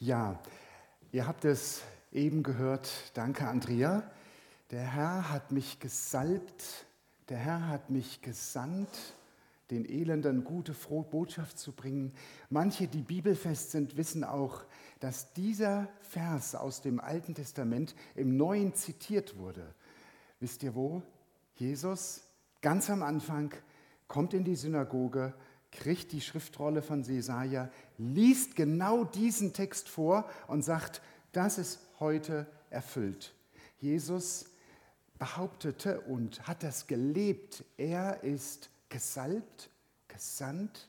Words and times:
Ja, 0.00 0.38
ihr 1.10 1.26
habt 1.26 1.44
es 1.44 1.82
eben 2.12 2.44
gehört. 2.44 2.88
Danke, 3.14 3.48
Andrea. 3.48 4.08
Der 4.70 4.82
Herr 4.82 5.32
hat 5.32 5.50
mich 5.50 5.80
gesalbt, 5.80 6.86
der 7.28 7.38
Herr 7.38 7.66
hat 7.66 7.90
mich 7.90 8.22
gesandt, 8.22 8.88
den 9.72 9.84
Elenden 9.84 10.44
gute 10.44 10.72
frohe 10.72 11.02
Botschaft 11.02 11.58
zu 11.58 11.72
bringen. 11.72 12.12
Manche, 12.48 12.86
die 12.86 13.02
bibelfest 13.02 13.72
sind, 13.72 13.96
wissen 13.96 14.22
auch, 14.22 14.62
dass 15.00 15.32
dieser 15.32 15.88
Vers 16.02 16.54
aus 16.54 16.80
dem 16.80 17.00
Alten 17.00 17.34
Testament 17.34 17.96
im 18.14 18.36
Neuen 18.36 18.74
zitiert 18.74 19.36
wurde. 19.36 19.74
Wisst 20.38 20.62
ihr 20.62 20.76
wo? 20.76 21.02
Jesus 21.56 22.22
ganz 22.62 22.88
am 22.88 23.02
Anfang 23.02 23.52
kommt 24.06 24.32
in 24.32 24.44
die 24.44 24.54
Synagoge, 24.54 25.34
kriegt 25.70 26.12
die 26.12 26.20
Schriftrolle 26.20 26.82
von 26.82 27.02
Jesaja, 27.02 27.70
liest 27.98 28.56
genau 28.56 29.04
diesen 29.04 29.52
Text 29.52 29.88
vor 29.88 30.28
und 30.46 30.62
sagt, 30.62 31.02
das 31.32 31.58
ist 31.58 31.80
heute 32.00 32.46
erfüllt. 32.70 33.34
Jesus 33.80 34.46
behauptete 35.18 36.00
und 36.02 36.46
hat 36.46 36.62
das 36.62 36.86
gelebt. 36.86 37.64
Er 37.76 38.22
ist 38.22 38.70
gesalbt, 38.88 39.70
gesandt 40.08 40.88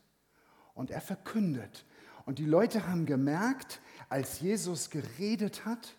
und 0.73 0.91
er 0.91 1.01
verkündet. 1.01 1.85
Und 2.25 2.39
die 2.39 2.45
Leute 2.45 2.87
haben 2.87 3.05
gemerkt, 3.05 3.81
als 4.07 4.39
Jesus 4.39 4.89
geredet 4.89 5.65
hat, 5.65 5.95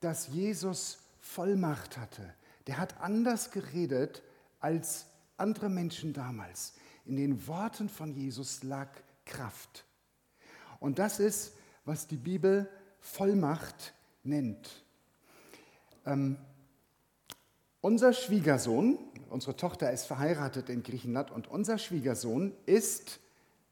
dass 0.00 0.28
Jesus 0.28 0.98
Vollmacht 1.20 1.96
hatte. 1.96 2.34
Der 2.66 2.78
hat 2.78 3.00
anders 3.00 3.50
geredet 3.50 4.22
als 4.60 5.06
andere 5.36 5.68
Menschen 5.68 6.12
damals. 6.12 6.74
In 7.08 7.16
den 7.16 7.46
Worten 7.46 7.88
von 7.88 8.12
Jesus 8.12 8.62
lag 8.62 8.88
Kraft. 9.24 9.86
Und 10.78 10.98
das 10.98 11.20
ist, 11.20 11.54
was 11.86 12.06
die 12.06 12.18
Bibel 12.18 12.68
Vollmacht 13.00 13.94
nennt. 14.24 14.84
Ähm, 16.04 16.36
unser 17.80 18.12
Schwiegersohn, 18.12 18.98
unsere 19.30 19.56
Tochter 19.56 19.90
ist 19.90 20.04
verheiratet 20.04 20.68
in 20.68 20.82
Griechenland 20.82 21.30
und 21.30 21.48
unser 21.48 21.78
Schwiegersohn 21.78 22.52
ist 22.66 23.20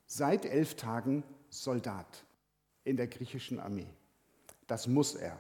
seit 0.06 0.47
elf 0.47 0.75
Tagen 0.77 1.23
Soldat 1.50 2.25
in 2.84 2.97
der 2.97 3.06
griechischen 3.06 3.61
Armee. 3.61 3.89
Das 4.67 4.87
muss 4.87 5.15
er. 5.15 5.39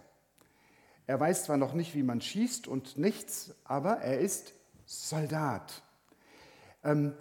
Er 1.06 1.18
weiß 1.18 1.44
zwar 1.44 1.56
noch 1.56 1.72
nicht, 1.72 1.94
wie 1.94 2.02
man 2.02 2.20
schießt 2.20 2.68
und 2.68 2.98
nichts, 2.98 3.54
aber 3.64 4.02
er 4.02 4.20
ist 4.20 4.52
Soldat. 4.84 5.82
Ähm, 6.84 7.14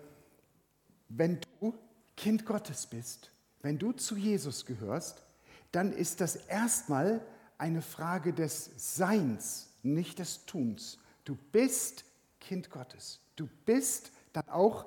wenn 1.09 1.39
du 1.59 1.73
Kind 2.15 2.45
Gottes 2.45 2.85
bist, 2.87 3.31
wenn 3.61 3.77
du 3.77 3.91
zu 3.91 4.15
Jesus 4.15 4.65
gehörst, 4.65 5.23
dann 5.71 5.91
ist 5.91 6.21
das 6.21 6.35
erstmal 6.35 7.25
eine 7.57 7.81
Frage 7.81 8.33
des 8.33 8.71
Seins, 8.77 9.69
nicht 9.83 10.19
des 10.19 10.45
Tuns. 10.45 10.97
Du 11.23 11.35
bist 11.51 12.05
Kind 12.39 12.69
Gottes. 12.69 13.19
Du 13.35 13.49
bist 13.65 14.11
dann 14.33 14.47
auch 14.49 14.85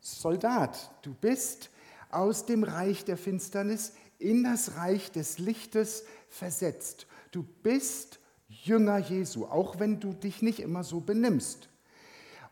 Soldat. 0.00 0.90
Du 1.02 1.14
bist 1.14 1.70
aus 2.10 2.46
dem 2.46 2.64
Reich 2.64 3.04
der 3.04 3.16
Finsternis 3.16 3.92
in 4.18 4.44
das 4.44 4.76
Reich 4.76 5.10
des 5.12 5.38
Lichtes 5.38 6.04
versetzt. 6.28 7.06
Du 7.30 7.42
bist 7.42 8.18
Jünger 8.48 8.98
Jesu, 8.98 9.46
auch 9.46 9.78
wenn 9.78 10.00
du 10.00 10.12
dich 10.12 10.42
nicht 10.42 10.60
immer 10.60 10.84
so 10.84 11.00
benimmst. 11.00 11.68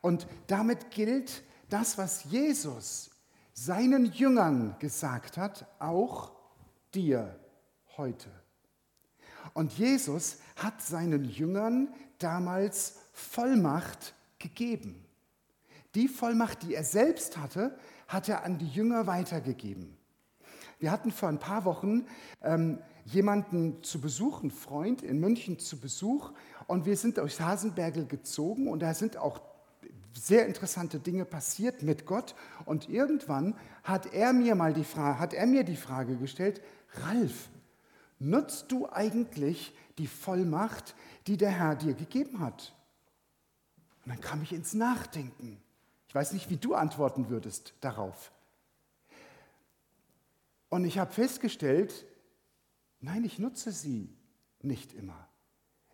Und 0.01 0.27
damit 0.47 0.91
gilt 0.91 1.43
das, 1.75 1.99
was 1.99 2.23
Jesus 2.31 3.11
seinen 3.53 4.13
Jüngern 4.13 4.77
gesagt 4.79 5.37
hat, 5.37 5.67
auch 5.81 6.31
dir 6.95 7.37
heute. 7.97 8.31
Und 9.55 9.73
Jesus 9.73 10.39
hat 10.55 10.81
seinen 10.81 11.25
Jüngern 11.25 11.93
damals 12.21 13.01
Vollmacht 13.13 14.15
gegeben. 14.39 15.05
Die 15.97 16.07
Vollmacht, 16.07 16.63
die 16.63 16.77
er 16.77 16.85
selbst 16.85 17.39
hatte, 17.39 17.77
hat 18.07 18.29
er 18.29 18.45
an 18.45 18.57
die 18.59 18.69
Jünger 18.69 19.09
weitergegeben. 19.09 19.97
Wir 20.79 20.93
hatten 20.93 21.11
vor 21.11 21.29
ein 21.29 21.41
paar 21.41 21.65
Wochen 21.65 22.07
ähm, 22.41 22.79
jemanden 23.05 23.83
zu 23.83 24.01
Besuch, 24.01 24.43
einen 24.43 24.53
Freund 24.53 25.03
in 25.03 25.19
München 25.19 25.59
zu 25.59 25.81
Besuch, 25.81 26.31
und 26.69 26.87
wir 26.87 26.97
sind 26.97 27.19
durch 27.19 27.41
Hasenbergel 27.41 28.07
gezogen 28.07 28.69
und 28.69 28.79
da 28.79 28.95
sind 28.95 29.17
auch 29.17 29.41
sehr 30.27 30.47
interessante 30.47 30.99
Dinge 30.99 31.25
passiert 31.25 31.83
mit 31.83 32.07
Gott. 32.07 32.35
Und 32.65 32.89
irgendwann 32.89 33.55
hat 33.83 34.13
er 34.13 34.33
mir 34.33 34.55
mal 34.55 34.73
die 34.73 34.85
Frage, 34.85 35.19
hat 35.19 35.35
er 35.35 35.47
mir 35.47 35.65
die 35.65 35.77
Frage 35.77 36.17
gestellt, 36.17 36.63
Ralf, 36.95 37.51
nutzt 38.19 38.73
du 38.73 38.89
eigentlich 38.91 39.77
die 39.99 40.07
Vollmacht, 40.07 40.95
die 41.27 41.37
der 41.37 41.51
Herr 41.51 41.77
dir 41.77 41.95
gegeben 41.95 42.41
hat? 42.41 42.75
Und 44.05 44.13
dann 44.13 44.21
kam 44.21 44.43
ich 44.43 44.53
ins 44.53 44.75
Nachdenken. 44.75 45.61
Ich 46.09 46.15
weiß 46.15 46.33
nicht, 46.33 46.49
wie 46.49 46.57
du 46.57 46.75
antworten 46.75 47.29
würdest 47.29 47.75
darauf. 47.81 48.33
Und 50.69 50.85
ich 50.85 50.99
habe 50.99 51.13
festgestellt, 51.13 52.07
nein, 53.01 53.25
ich 53.25 53.39
nutze 53.39 53.73
sie 53.73 54.09
nicht 54.63 54.93
immer. 54.93 55.29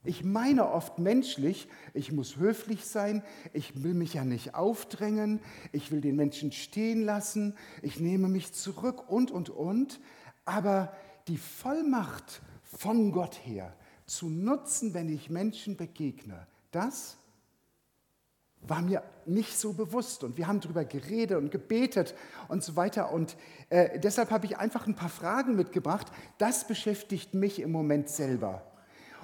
Ich 0.02 0.24
meine 0.24 0.70
oft 0.70 0.98
menschlich, 0.98 1.68
ich 1.92 2.10
muss 2.10 2.36
höflich 2.36 2.86
sein, 2.86 3.22
ich 3.52 3.82
will 3.82 3.92
mich 3.92 4.14
ja 4.14 4.24
nicht 4.24 4.54
aufdrängen, 4.54 5.40
ich 5.72 5.92
will 5.92 6.00
den 6.00 6.16
Menschen 6.16 6.52
stehen 6.52 7.02
lassen, 7.02 7.54
ich 7.82 8.00
nehme 8.00 8.28
mich 8.28 8.54
zurück 8.54 9.10
und, 9.10 9.30
und, 9.30 9.50
und. 9.50 10.00
Aber 10.46 10.90
die 11.28 11.36
Vollmacht 11.36 12.40
von 12.62 13.12
Gott 13.12 13.34
her 13.44 13.74
zu 14.06 14.30
nutzen, 14.30 14.94
wenn 14.94 15.10
ich 15.10 15.28
Menschen 15.28 15.76
begegne, 15.76 16.46
das 16.70 17.18
war 18.62 18.80
mir 18.80 19.02
nicht 19.26 19.58
so 19.58 19.74
bewusst. 19.74 20.24
Und 20.24 20.38
wir 20.38 20.46
haben 20.46 20.60
darüber 20.60 20.84
geredet 20.84 21.36
und 21.36 21.50
gebetet 21.50 22.14
und 22.48 22.62
so 22.62 22.76
weiter. 22.76 23.12
Und 23.12 23.36
äh, 23.68 23.98
deshalb 23.98 24.30
habe 24.30 24.46
ich 24.46 24.58
einfach 24.58 24.86
ein 24.86 24.96
paar 24.96 25.08
Fragen 25.08 25.56
mitgebracht. 25.56 26.06
Das 26.38 26.66
beschäftigt 26.66 27.34
mich 27.34 27.60
im 27.60 27.72
Moment 27.72 28.08
selber. 28.08 28.69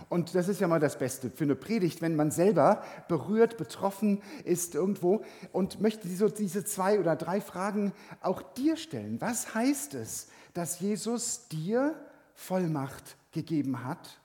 Und 0.08 0.34
das 0.34 0.48
ist 0.48 0.60
ja 0.60 0.68
mal 0.68 0.80
das 0.80 0.98
Beste 0.98 1.30
für 1.30 1.44
eine 1.44 1.56
Predigt, 1.56 2.00
wenn 2.00 2.16
man 2.16 2.30
selber 2.30 2.82
berührt, 3.08 3.56
betroffen 3.56 4.22
ist 4.44 4.74
irgendwo 4.74 5.24
und 5.52 5.80
möchte 5.80 6.06
diese, 6.06 6.30
diese 6.30 6.64
zwei 6.64 7.00
oder 7.00 7.16
drei 7.16 7.40
Fragen 7.40 7.92
auch 8.20 8.42
dir 8.42 8.76
stellen. 8.76 9.20
Was 9.20 9.54
heißt 9.54 9.94
es, 9.94 10.28
dass 10.54 10.80
Jesus 10.80 11.48
dir 11.48 11.94
Vollmacht 12.34 13.16
gegeben 13.32 13.84
hat? 13.84 14.20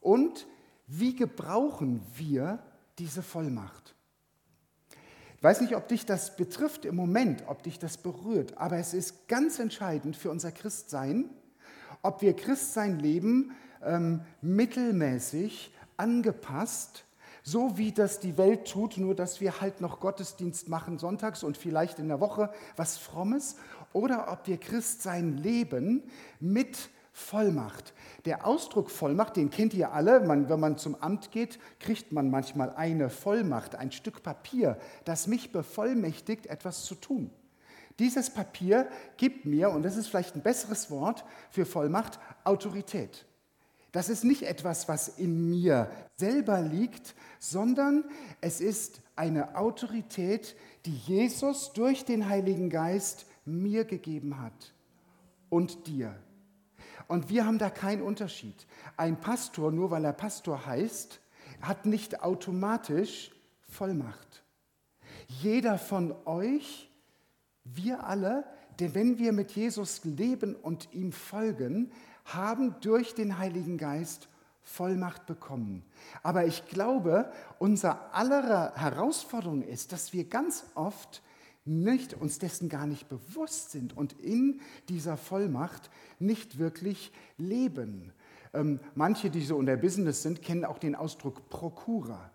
Und 0.00 0.46
wie 0.86 1.14
gebrauchen 1.14 2.04
wir 2.16 2.58
diese 2.98 3.22
Vollmacht? 3.22 3.94
Ich 5.36 5.42
weiß 5.42 5.60
nicht, 5.60 5.74
ob 5.74 5.88
dich 5.88 6.06
das 6.06 6.36
betrifft 6.36 6.84
im 6.84 6.94
Moment, 6.94 7.44
ob 7.48 7.64
dich 7.64 7.78
das 7.78 7.96
berührt, 7.96 8.56
aber 8.58 8.76
es 8.76 8.94
ist 8.94 9.26
ganz 9.26 9.58
entscheidend 9.58 10.16
für 10.16 10.30
unser 10.30 10.52
Christsein, 10.52 11.30
ob 12.02 12.22
wir 12.22 12.34
Christsein 12.34 12.98
leben 13.00 13.52
ähm, 13.84 14.20
mittelmäßig, 14.40 15.72
angepasst, 15.96 17.04
so 17.42 17.76
wie 17.76 17.92
das 17.92 18.20
die 18.20 18.38
Welt 18.38 18.68
tut, 18.70 18.98
nur 18.98 19.14
dass 19.14 19.40
wir 19.40 19.60
halt 19.60 19.80
noch 19.80 20.00
Gottesdienst 20.00 20.68
machen 20.68 20.98
sonntags 20.98 21.42
und 21.42 21.56
vielleicht 21.56 21.98
in 21.98 22.08
der 22.08 22.20
Woche 22.20 22.50
was 22.76 22.98
Frommes, 22.98 23.56
oder 23.92 24.32
ob 24.32 24.46
wir 24.46 24.58
Christsein 24.58 25.36
leben 25.36 26.02
mit 26.40 26.90
Vollmacht. 27.12 27.92
Der 28.24 28.46
Ausdruck 28.46 28.90
Vollmacht, 28.90 29.36
den 29.36 29.50
kennt 29.50 29.74
ihr 29.74 29.92
alle. 29.92 30.20
Man, 30.20 30.48
wenn 30.48 30.60
man 30.60 30.78
zum 30.78 30.94
Amt 30.94 31.30
geht, 31.30 31.58
kriegt 31.78 32.10
man 32.12 32.30
manchmal 32.30 32.70
eine 32.70 33.10
Vollmacht, 33.10 33.74
ein 33.74 33.92
Stück 33.92 34.22
Papier, 34.22 34.78
das 35.04 35.26
mich 35.26 35.52
bevollmächtigt, 35.52 36.46
etwas 36.46 36.84
zu 36.84 36.94
tun. 36.94 37.30
Dieses 37.98 38.30
Papier 38.30 38.88
gibt 39.18 39.44
mir, 39.44 39.70
und 39.70 39.82
das 39.82 39.96
ist 39.96 40.08
vielleicht 40.08 40.34
ein 40.34 40.42
besseres 40.42 40.90
Wort 40.90 41.24
für 41.50 41.66
Vollmacht, 41.66 42.18
Autorität. 42.44 43.26
Das 43.92 44.08
ist 44.08 44.24
nicht 44.24 44.42
etwas, 44.44 44.88
was 44.88 45.08
in 45.08 45.50
mir 45.50 45.90
selber 46.16 46.60
liegt, 46.62 47.14
sondern 47.38 48.04
es 48.40 48.60
ist 48.60 49.02
eine 49.16 49.56
Autorität, 49.56 50.56
die 50.86 50.96
Jesus 50.96 51.72
durch 51.74 52.04
den 52.04 52.28
Heiligen 52.28 52.70
Geist 52.70 53.26
mir 53.44 53.84
gegeben 53.84 54.40
hat 54.40 54.72
und 55.50 55.86
dir. 55.86 56.16
Und 57.06 57.28
wir 57.28 57.44
haben 57.44 57.58
da 57.58 57.68
keinen 57.68 58.00
Unterschied. 58.00 58.66
Ein 58.96 59.20
Pastor, 59.20 59.70
nur 59.70 59.90
weil 59.90 60.06
er 60.06 60.14
Pastor 60.14 60.64
heißt, 60.64 61.20
hat 61.60 61.84
nicht 61.84 62.22
automatisch 62.22 63.30
Vollmacht. 63.60 64.42
Jeder 65.26 65.78
von 65.78 66.14
euch, 66.24 66.90
wir 67.64 68.04
alle, 68.04 68.44
denn 68.80 68.94
wenn 68.94 69.18
wir 69.18 69.32
mit 69.32 69.52
Jesus 69.52 70.04
leben 70.04 70.54
und 70.54 70.88
ihm 70.92 71.12
folgen, 71.12 71.92
haben 72.24 72.74
durch 72.80 73.14
den 73.14 73.38
Heiligen 73.38 73.78
Geist 73.78 74.28
Vollmacht 74.62 75.26
bekommen. 75.26 75.84
Aber 76.22 76.46
ich 76.46 76.66
glaube, 76.66 77.30
unser 77.58 78.14
aller 78.14 78.72
Herausforderung 78.76 79.62
ist, 79.62 79.92
dass 79.92 80.12
wir 80.12 80.24
ganz 80.28 80.64
oft 80.74 81.22
nicht 81.64 82.14
uns 82.14 82.38
dessen 82.38 82.68
gar 82.68 82.86
nicht 82.86 83.08
bewusst 83.08 83.70
sind 83.70 83.96
und 83.96 84.14
in 84.14 84.60
dieser 84.88 85.16
Vollmacht 85.16 85.90
nicht 86.18 86.58
wirklich 86.58 87.12
leben. 87.38 88.12
Ähm, 88.52 88.80
manche, 88.94 89.30
die 89.30 89.42
so 89.42 89.58
in 89.58 89.66
der 89.66 89.76
Business 89.76 90.22
sind, 90.22 90.42
kennen 90.42 90.64
auch 90.64 90.78
den 90.78 90.94
Ausdruck 90.94 91.48
Prokura. 91.48 92.30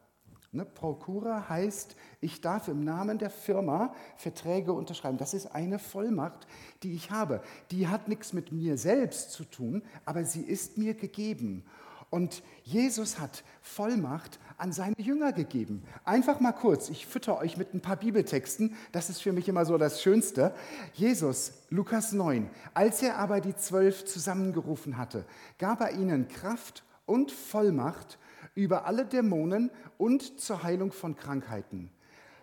Ne, 0.51 0.65
Prokura 0.65 1.49
heißt, 1.49 1.95
ich 2.21 2.39
darf 2.39 2.69
im 2.69 2.83
Namen 2.83 3.17
der 3.17 3.29
Firma 3.29 3.93
Verträge 4.15 4.71
unterschreiben. 4.71 5.17
Das 5.17 5.33
ist 5.33 5.47
eine 5.47 5.77
Vollmacht, 5.77 6.47
die 6.83 6.93
ich 6.93 7.11
habe. 7.11 7.41
Die 7.71 7.87
hat 7.87 8.07
nichts 8.07 8.31
mit 8.31 8.51
mir 8.51 8.77
selbst 8.77 9.31
zu 9.31 9.43
tun, 9.43 9.83
aber 10.05 10.23
sie 10.23 10.41
ist 10.41 10.77
mir 10.77 10.93
gegeben. 10.93 11.65
Und 12.09 12.41
Jesus 12.63 13.19
hat 13.19 13.43
Vollmacht 13.61 14.39
an 14.57 14.71
seine 14.71 14.95
Jünger 14.97 15.33
gegeben. 15.33 15.83
Einfach 16.05 16.39
mal 16.39 16.53
kurz, 16.53 16.89
ich 16.89 17.05
fütter 17.05 17.37
euch 17.37 17.57
mit 17.57 17.73
ein 17.73 17.81
paar 17.81 17.97
Bibeltexten, 17.97 18.75
das 18.93 19.09
ist 19.09 19.21
für 19.21 19.33
mich 19.33 19.49
immer 19.49 19.65
so 19.65 19.77
das 19.77 20.01
Schönste. 20.01 20.53
Jesus, 20.93 21.51
Lukas 21.69 22.13
9, 22.13 22.49
als 22.73 23.03
er 23.03 23.17
aber 23.17 23.41
die 23.41 23.55
Zwölf 23.55 24.05
zusammengerufen 24.05 24.97
hatte, 24.97 25.25
gab 25.59 25.81
er 25.81 25.91
ihnen 25.91 26.29
Kraft 26.29 26.85
und 27.05 27.31
Vollmacht 27.31 28.17
über 28.57 28.85
alle 28.85 29.05
Dämonen 29.05 29.69
und 29.99 30.41
zur 30.41 30.63
Heilung 30.63 30.91
von 30.91 31.15
Krankheiten. 31.15 31.91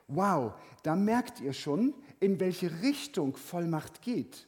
Wow, 0.06 0.52
da 0.84 0.94
merkt 0.94 1.40
ihr 1.40 1.52
schon, 1.52 1.92
in 2.20 2.38
welche 2.38 2.70
Richtung 2.82 3.36
Vollmacht 3.36 4.00
geht. 4.00 4.46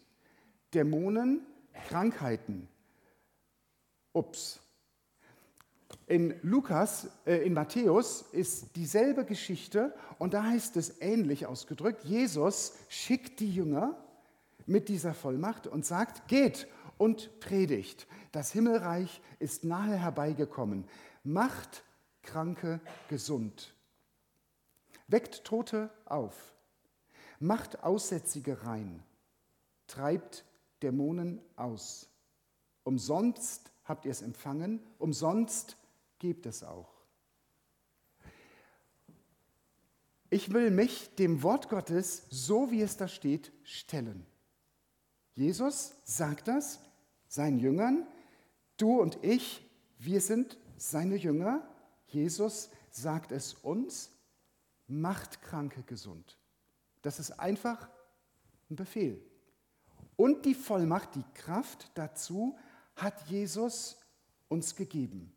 Dämonen, 0.72 1.40
Krankheiten. 1.88 2.68
Ups, 4.12 4.60
in 6.06 6.34
Lukas, 6.42 7.08
äh, 7.26 7.44
in 7.44 7.52
Matthäus 7.52 8.22
ist 8.30 8.76
dieselbe 8.76 9.24
Geschichte 9.24 9.92
und 10.18 10.34
da 10.34 10.44
heißt 10.44 10.76
es 10.76 11.00
ähnlich 11.02 11.46
ausgedrückt, 11.46 12.04
Jesus 12.04 12.74
schickt 12.88 13.40
die 13.40 13.52
Jünger 13.52 13.96
mit 14.66 14.88
dieser 14.88 15.14
Vollmacht 15.14 15.66
und 15.66 15.84
sagt, 15.84 16.28
geht 16.28 16.68
und 16.98 17.40
predigt. 17.40 18.06
Das 18.32 18.52
Himmelreich 18.52 19.20
ist 19.38 19.64
nahe 19.64 19.96
herbeigekommen. 19.96 20.84
Macht 21.26 21.82
Kranke 22.23 22.81
gesund. 23.08 23.75
Weckt 25.08 25.43
Tote 25.43 25.90
auf. 26.05 26.55
Macht 27.40 27.82
Aussätzige 27.82 28.62
rein. 28.64 29.02
Treibt 29.88 30.44
Dämonen 30.84 31.40
aus. 31.56 32.08
Umsonst 32.84 33.73
habt 33.82 34.05
ihr 34.05 34.12
es 34.12 34.23
empfangen, 34.23 34.81
umsonst 35.00 35.76
gebt 36.20 36.46
es 36.46 36.62
auch. 36.62 36.93
Ich 40.31 40.52
will 40.52 40.70
mich 40.70 41.12
dem 41.17 41.43
Wort 41.43 41.69
Gottes, 41.69 42.23
so 42.31 42.70
wie 42.70 42.82
es 42.82 42.96
da 42.96 43.08
steht, 43.08 43.50
stellen. 43.64 44.25
Jesus 45.34 45.96
sagt 46.05 46.46
das 46.46 46.78
seinen 47.26 47.58
Jüngern, 47.58 48.06
du 48.76 49.00
und 49.00 49.19
ich, 49.25 49.69
wir 49.99 50.20
sind 50.20 50.56
seine 50.76 51.17
Jünger. 51.17 51.67
Jesus 52.06 52.70
sagt 52.90 53.32
es 53.32 53.55
uns, 53.55 54.11
macht 54.87 55.43
Kranke 55.43 55.82
gesund. 55.82 56.38
Das 57.02 57.19
ist 57.19 57.32
einfach 57.32 57.88
ein 58.70 58.76
Befehl. 58.76 59.23
Und 60.17 60.44
die 60.44 60.55
Vollmacht, 60.55 61.14
die 61.14 61.25
Kraft 61.34 61.90
dazu 61.94 62.56
hat 62.94 63.28
Jesus 63.28 64.00
uns 64.49 64.75
gegeben. 64.75 65.32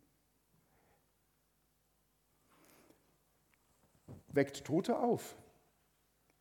Weckt 4.29 4.63
Tote 4.63 4.99
auf, 4.99 5.35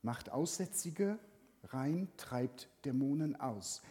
macht 0.03 0.31
Aussätzige 0.31 1.19
rein, 1.65 2.09
treibt 2.17 2.69
Dämonen 2.85 3.41
aus. 3.41 3.83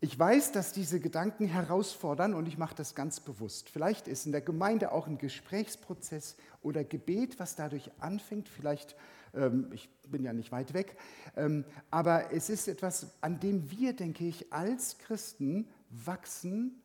Ich 0.00 0.16
weiß, 0.16 0.52
dass 0.52 0.72
diese 0.72 1.00
Gedanken 1.00 1.48
herausfordern 1.48 2.34
und 2.34 2.46
ich 2.46 2.56
mache 2.56 2.76
das 2.76 2.94
ganz 2.94 3.18
bewusst. 3.18 3.68
Vielleicht 3.68 4.06
ist 4.06 4.26
in 4.26 4.32
der 4.32 4.40
Gemeinde 4.40 4.92
auch 4.92 5.08
ein 5.08 5.18
Gesprächsprozess 5.18 6.36
oder 6.62 6.84
Gebet, 6.84 7.40
was 7.40 7.56
dadurch 7.56 7.90
anfängt. 7.98 8.48
Vielleicht, 8.48 8.94
ähm, 9.34 9.68
ich 9.72 9.88
bin 10.04 10.22
ja 10.22 10.32
nicht 10.32 10.52
weit 10.52 10.72
weg, 10.72 10.96
ähm, 11.36 11.64
aber 11.90 12.32
es 12.32 12.48
ist 12.48 12.68
etwas, 12.68 13.08
an 13.22 13.40
dem 13.40 13.72
wir, 13.72 13.92
denke 13.92 14.24
ich, 14.24 14.52
als 14.52 14.98
Christen 14.98 15.66
wachsen 15.90 16.80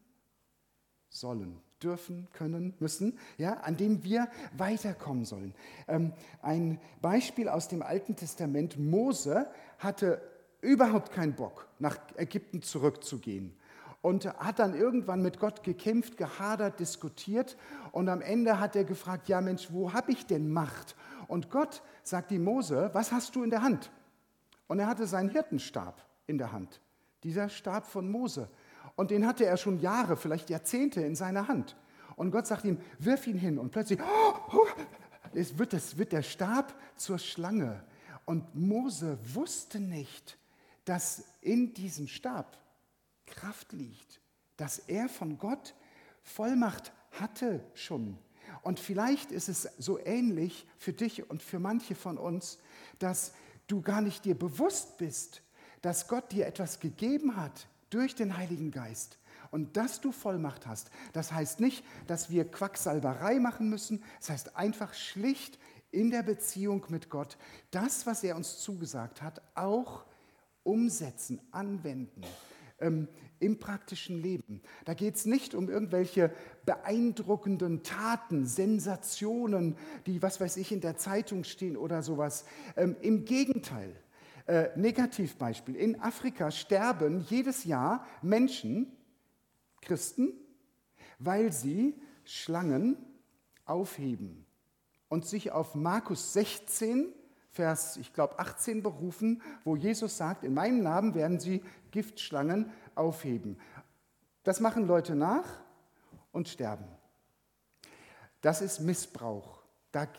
sollen, 1.10 1.62
dürfen, 1.84 2.28
können, 2.34 2.74
müssen, 2.80 3.20
ja, 3.38 3.58
an 3.58 3.78
dem 3.78 4.04
wir 4.04 4.28
weiterkommen 4.58 5.26
sollen. 5.26 5.54
Ähm, 5.88 6.14
ein 6.42 6.80
Beispiel 7.00 7.48
aus 7.48 7.68
dem 7.68 7.84
Alten 7.84 8.16
Testament, 8.16 8.80
Mose 8.80 9.46
hatte 9.78 10.20
überhaupt 10.64 11.12
keinen 11.12 11.34
Bock, 11.34 11.68
nach 11.80 11.98
Ägypten 12.16 12.62
zurückzugehen 12.62 13.56
und 14.02 14.26
hat 14.26 14.60
dann 14.60 14.74
irgendwann 14.76 15.22
mit 15.22 15.40
Gott 15.40 15.64
gekämpft, 15.64 16.18
gehadert, 16.18 16.80
diskutiert 16.80 17.58
und 17.92 18.10
am 18.10 18.22
Ende 18.22 18.60
hat 18.60 18.76
er 18.76 18.84
gefragt, 18.84 19.30
ja 19.30 19.40
Mensch, 19.42 19.70
wo 19.72 19.94
habe 19.94 20.12
ich 20.12 20.26
denn 20.26 20.52
Macht? 20.52 20.96
Und 21.28 21.50
Gott 21.50 21.82
sagt 22.04 22.32
die 22.32 22.40
Mose, 22.40 22.90
was 22.94 23.12
hast 23.12 23.36
du 23.36 23.44
in 23.44 23.50
der 23.50 23.62
Hand? 23.62 23.92
Und 24.68 24.80
er 24.80 24.88
hatte 24.88 25.08
seinen 25.08 25.30
Hirtenstab 25.30 26.06
in 26.28 26.38
der 26.38 26.52
Hand, 26.52 26.82
dieser 27.24 27.48
Stab 27.48 27.86
von 27.86 28.10
Mose. 28.10 28.50
Und 28.96 29.10
den 29.10 29.26
hatte 29.26 29.46
er 29.46 29.58
schon 29.58 29.80
Jahre, 29.80 30.18
vielleicht 30.18 30.50
Jahrzehnte 30.50 31.02
in 31.02 31.16
seiner 31.16 31.48
Hand. 31.48 31.78
Und 32.16 32.32
Gott 32.32 32.46
sagt 32.46 32.66
ihm, 32.66 32.80
wirf 33.00 33.26
ihn 33.26 33.38
hin. 33.38 33.58
Und 33.58 33.72
plötzlich 33.72 34.00
oh, 34.02 34.34
oh, 34.52 34.68
es 35.34 35.58
wird, 35.58 35.74
es 35.74 35.98
wird 35.98 36.12
der 36.12 36.22
Stab 36.22 36.74
zur 36.98 37.20
Schlange. 37.20 37.84
Und 38.26 38.54
Mose 38.54 39.18
wusste 39.34 39.80
nicht, 39.80 40.38
dass 40.86 41.24
in 41.42 41.74
diesem 41.74 42.08
Stab 42.08 42.58
Kraft 43.26 43.72
liegt, 43.74 44.20
dass 44.58 44.80
er 44.80 45.10
von 45.10 45.38
Gott 45.38 45.74
Vollmacht 46.24 46.92
hatte 47.12 47.64
schon. 47.74 48.18
Und 48.62 48.80
vielleicht 48.80 49.32
ist 49.32 49.50
es 49.50 49.70
so 49.78 50.00
ähnlich 50.00 50.68
für 50.78 50.94
dich 50.94 51.30
und 51.30 51.42
für 51.42 51.60
manche 51.60 51.96
von 51.96 52.18
uns, 52.18 52.60
dass 53.00 53.34
du 53.68 53.82
gar 53.82 54.02
nicht 54.02 54.26
dir 54.26 54.38
bewusst 54.38 54.98
bist, 54.98 55.42
dass 55.82 56.08
Gott 56.08 56.32
dir 56.32 56.48
etwas 56.48 56.80
gegeben 56.80 57.36
hat 57.36 57.68
durch 57.90 58.16
den 58.16 58.38
Heiligen 58.38 58.72
Geist 58.72 59.18
und 59.52 59.78
dass 59.78 60.02
du 60.02 60.12
Vollmacht 60.12 60.66
hast. 60.66 60.90
Das 61.12 61.32
heißt 61.32 61.60
nicht, 61.60 61.84
dass 62.08 62.30
wir 62.30 62.50
Quacksalberei 62.50 63.40
machen 63.40 63.70
müssen, 63.70 64.04
das 64.20 64.30
heißt 64.30 64.56
einfach 64.56 64.94
schlicht 64.94 65.60
in 65.92 66.10
der 66.10 66.24
Beziehung 66.24 66.86
mit 66.90 67.10
Gott 67.10 67.38
das, 67.72 68.08
was 68.08 68.24
er 68.24 68.36
uns 68.36 68.60
zugesagt 68.60 69.22
hat, 69.22 69.42
auch 69.56 70.06
umsetzen, 70.64 71.42
anwenden 71.52 72.22
ähm, 72.80 73.08
im 73.40 73.60
praktischen 73.60 74.22
Leben. 74.22 74.62
Da 74.86 74.94
geht 74.94 75.16
es 75.16 75.26
nicht 75.26 75.54
um 75.54 75.70
irgendwelche 75.70 76.32
beeindruckenden 76.66 77.84
Taten, 77.84 78.46
Sensationen, 78.46 79.76
die, 80.06 80.22
was 80.22 80.40
weiß 80.40 80.58
ich, 80.58 80.72
in 80.72 80.82
der 80.82 80.98
Zeitung 80.98 81.44
stehen 81.44 81.76
oder 81.76 82.02
sowas. 82.02 82.46
Ähm, 82.78 82.96
Im 83.02 83.26
Gegenteil, 83.26 83.96
äh, 84.48 84.70
Negativbeispiel. 84.78 85.76
In 85.76 86.00
Afrika 86.02 86.52
sterben 86.52 87.22
jedes 87.22 87.66
Jahr 87.66 88.06
Menschen, 88.22 88.92
Christen, 89.82 90.34
weil 91.20 91.52
sie 91.52 91.96
Schlangen 92.24 92.98
aufheben 93.66 94.46
und 95.10 95.26
sich 95.26 95.52
auf 95.52 95.76
Markus 95.76 96.34
16, 96.34 97.14
Vers, 97.54 97.98
ich 97.98 98.14
glaube 98.14 98.40
18 98.40 98.84
berufen, 98.84 99.42
wo 99.64 99.76
Jesus 99.76 100.18
sagt, 100.18 100.44
in 100.44 100.54
meinem 100.54 100.84
Namen 100.84 101.16
werden 101.16 101.40
sie 101.40 101.64
Giftschlangen 101.92 102.72
aufheben. 102.96 103.58
Das 104.44 104.60
machen 104.60 104.86
Leute 104.86 105.16
nach 105.16 105.46
und 106.32 106.50
sterben. 106.50 106.86
Das 108.42 108.62
ist 108.62 108.82
Missbrauch 108.82 109.64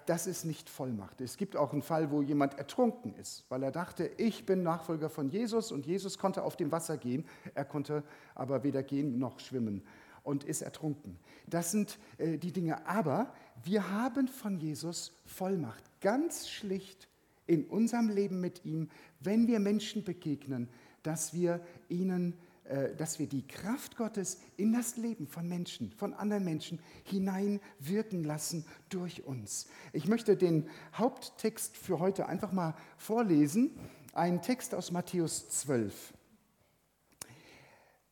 das 0.06 0.28
ist 0.28 0.44
nicht 0.44 0.70
Vollmacht. 0.70 1.20
Es 1.20 1.36
gibt 1.36 1.56
auch 1.56 1.72
einen 1.72 1.82
Fall, 1.82 2.12
wo 2.12 2.22
jemand 2.22 2.56
ertrunken 2.58 3.14
ist, 3.16 3.44
weil 3.48 3.62
er 3.62 3.72
dachte, 3.72 4.08
ich 4.18 4.46
bin 4.46 4.62
Nachfolger 4.62 5.10
von 5.10 5.28
Jesus 5.28 5.72
und 5.72 5.84
Jesus 5.84 6.16
konnte 6.16 6.44
auf 6.44 6.56
dem 6.56 6.70
Wasser 6.70 6.96
gehen, 6.96 7.26
er 7.54 7.64
konnte 7.64 8.04
aber 8.36 8.62
weder 8.62 8.84
gehen 8.84 9.18
noch 9.18 9.40
schwimmen 9.40 9.82
und 10.22 10.44
ist 10.44 10.62
ertrunken. 10.62 11.18
Das 11.48 11.72
sind 11.72 11.98
äh, 12.18 12.38
die 12.38 12.52
Dinge. 12.52 12.86
Aber 12.86 13.34
wir 13.64 13.90
haben 13.90 14.28
von 14.28 14.58
Jesus 14.58 15.12
Vollmacht, 15.26 15.82
ganz 16.00 16.48
schlicht 16.48 17.08
in 17.46 17.64
unserem 17.64 18.08
Leben 18.08 18.40
mit 18.40 18.64
ihm, 18.64 18.88
wenn 19.20 19.46
wir 19.46 19.58
Menschen 19.58 20.04
begegnen, 20.04 20.68
dass 21.02 21.34
wir 21.34 21.60
ihnen 21.88 22.34
äh, 22.64 22.94
dass 22.96 23.18
wir 23.18 23.26
die 23.26 23.46
Kraft 23.46 23.94
Gottes 23.96 24.38
in 24.56 24.72
das 24.72 24.96
Leben 24.96 25.26
von 25.26 25.46
Menschen, 25.46 25.92
von 25.92 26.14
anderen 26.14 26.44
Menschen 26.44 26.78
hineinwirken 27.04 28.24
lassen 28.24 28.64
durch 28.88 29.24
uns. 29.24 29.66
Ich 29.92 30.08
möchte 30.08 30.34
den 30.34 30.70
Haupttext 30.94 31.76
für 31.76 31.98
heute 31.98 32.26
einfach 32.26 32.52
mal 32.52 32.74
vorlesen, 32.96 33.78
ein 34.14 34.40
Text 34.40 34.74
aus 34.74 34.92
Matthäus 34.92 35.50
12. 35.50 36.14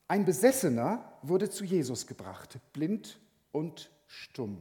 Ein 0.06 0.26
Besessener 0.26 1.18
wurde 1.22 1.48
zu 1.48 1.64
Jesus 1.64 2.06
gebracht, 2.06 2.58
blind 2.74 3.18
und 3.52 3.90
stumm. 4.06 4.58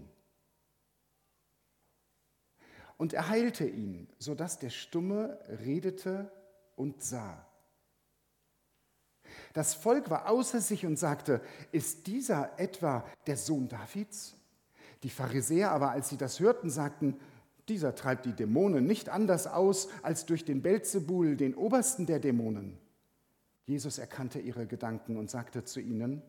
Und 3.01 3.13
er 3.13 3.29
heilte 3.29 3.65
ihn, 3.65 4.08
sodass 4.20 4.60
der 4.60 4.70
Stumme 4.70 5.39
redete 5.65 6.31
und 6.75 7.01
sah. 7.01 7.48
Das 9.53 9.74
Volk 9.74 10.12
war 10.12 10.29
außer 10.29 10.62
sich 10.62 10.86
und 10.86 11.00
sagte, 11.00 11.41
ist 11.72 12.05
dieser 12.05 12.60
etwa 12.60 13.03
der 13.25 13.38
Sohn 13.38 13.67
Davids? 13.67 14.36
Die 15.01 15.10
Pharisäer 15.10 15.72
aber, 15.72 15.89
als 15.89 16.10
sie 16.10 16.17
das 16.17 16.39
hörten, 16.39 16.70
sagten, 16.70 17.20
dieser 17.67 17.96
treibt 17.96 18.27
die 18.27 18.36
Dämonen 18.36 18.86
nicht 18.86 19.10
anders 19.10 19.48
aus 19.48 19.89
als 20.03 20.27
durch 20.27 20.46
den 20.46 20.62
Belzebul, 20.62 21.38
den 21.38 21.55
obersten 21.55 22.05
der 22.05 22.20
Dämonen. 22.20 22.77
Jesus 23.65 23.98
erkannte 23.98 24.39
ihre 24.39 24.67
Gedanken 24.67 25.17
und 25.17 25.31
sagte 25.31 25.63
zu 25.63 25.79
ihnen, 25.79 26.22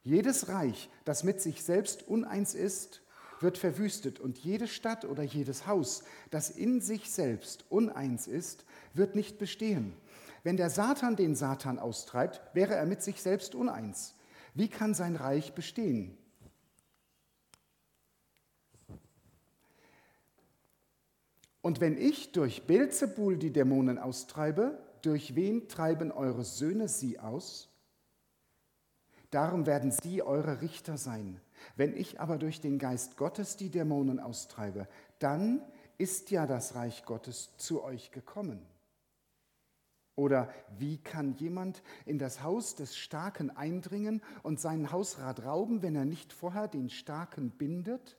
jedes 0.00 0.48
Reich, 0.48 0.88
das 1.04 1.22
mit 1.22 1.42
sich 1.42 1.62
selbst 1.62 2.08
uneins 2.08 2.54
ist, 2.54 3.02
wird 3.42 3.58
verwüstet 3.58 4.20
und 4.20 4.38
jede 4.38 4.68
Stadt 4.68 5.04
oder 5.04 5.22
jedes 5.22 5.66
Haus, 5.66 6.02
das 6.30 6.50
in 6.50 6.80
sich 6.80 7.10
selbst 7.10 7.64
uneins 7.70 8.26
ist, 8.26 8.64
wird 8.94 9.14
nicht 9.14 9.38
bestehen. 9.38 9.94
Wenn 10.42 10.56
der 10.56 10.70
Satan 10.70 11.16
den 11.16 11.34
Satan 11.34 11.78
austreibt, 11.78 12.40
wäre 12.54 12.74
er 12.74 12.86
mit 12.86 13.02
sich 13.02 13.22
selbst 13.22 13.54
uneins. 13.54 14.14
Wie 14.54 14.68
kann 14.68 14.94
sein 14.94 15.16
Reich 15.16 15.54
bestehen? 15.54 16.16
Und 21.60 21.80
wenn 21.80 21.98
ich 21.98 22.32
durch 22.32 22.66
Beelzebul 22.66 23.36
die 23.36 23.52
Dämonen 23.52 23.98
austreibe, 23.98 24.78
durch 25.02 25.34
wen 25.34 25.68
treiben 25.68 26.12
eure 26.12 26.44
Söhne 26.44 26.88
sie 26.88 27.18
aus? 27.18 27.67
Darum 29.30 29.66
werden 29.66 29.90
sie 29.90 30.22
eure 30.22 30.60
Richter 30.62 30.96
sein. 30.96 31.40
Wenn 31.76 31.96
ich 31.96 32.20
aber 32.20 32.38
durch 32.38 32.60
den 32.60 32.78
Geist 32.78 33.16
Gottes 33.16 33.56
die 33.56 33.70
Dämonen 33.70 34.20
austreibe, 34.20 34.88
dann 35.18 35.62
ist 35.98 36.30
ja 36.30 36.46
das 36.46 36.74
Reich 36.74 37.04
Gottes 37.04 37.56
zu 37.56 37.82
euch 37.82 38.10
gekommen. 38.10 38.64
Oder 40.14 40.52
wie 40.78 40.98
kann 40.98 41.34
jemand 41.34 41.82
in 42.04 42.18
das 42.18 42.42
Haus 42.42 42.74
des 42.74 42.96
Starken 42.96 43.50
eindringen 43.50 44.20
und 44.42 44.58
seinen 44.58 44.90
Hausrat 44.90 45.44
rauben, 45.44 45.82
wenn 45.82 45.94
er 45.94 46.04
nicht 46.04 46.32
vorher 46.32 46.66
den 46.66 46.90
Starken 46.90 47.50
bindet? 47.50 48.16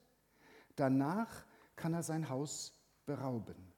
Danach 0.76 1.44
kann 1.76 1.92
er 1.92 2.02
sein 2.02 2.30
Haus 2.30 2.72
berauben. 3.04 3.69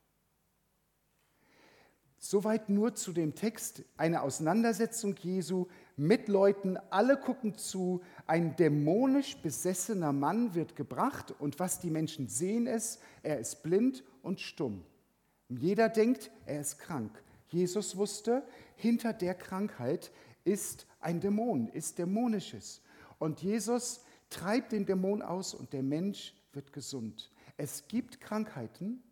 Soweit 2.24 2.68
nur 2.68 2.94
zu 2.94 3.12
dem 3.12 3.34
Text, 3.34 3.82
eine 3.96 4.22
Auseinandersetzung 4.22 5.16
Jesu 5.16 5.66
mit 5.96 6.28
Leuten, 6.28 6.76
alle 6.88 7.16
gucken 7.16 7.58
zu, 7.58 8.00
ein 8.28 8.54
dämonisch 8.54 9.38
besessener 9.38 10.12
Mann 10.12 10.54
wird 10.54 10.76
gebracht 10.76 11.34
und 11.40 11.58
was 11.58 11.80
die 11.80 11.90
Menschen 11.90 12.28
sehen 12.28 12.68
ist, 12.68 13.02
er 13.24 13.40
ist 13.40 13.64
blind 13.64 14.04
und 14.22 14.40
stumm. 14.40 14.84
Jeder 15.48 15.88
denkt, 15.88 16.30
er 16.46 16.60
ist 16.60 16.78
krank. 16.78 17.10
Jesus 17.48 17.96
wusste, 17.96 18.44
hinter 18.76 19.12
der 19.12 19.34
Krankheit 19.34 20.12
ist 20.44 20.86
ein 21.00 21.18
Dämon, 21.20 21.66
ist 21.70 21.98
dämonisches. 21.98 22.82
Und 23.18 23.42
Jesus 23.42 24.04
treibt 24.30 24.70
den 24.70 24.86
Dämon 24.86 25.22
aus 25.22 25.54
und 25.54 25.72
der 25.72 25.82
Mensch 25.82 26.34
wird 26.52 26.72
gesund. 26.72 27.32
Es 27.56 27.88
gibt 27.88 28.20
Krankheiten, 28.20 29.02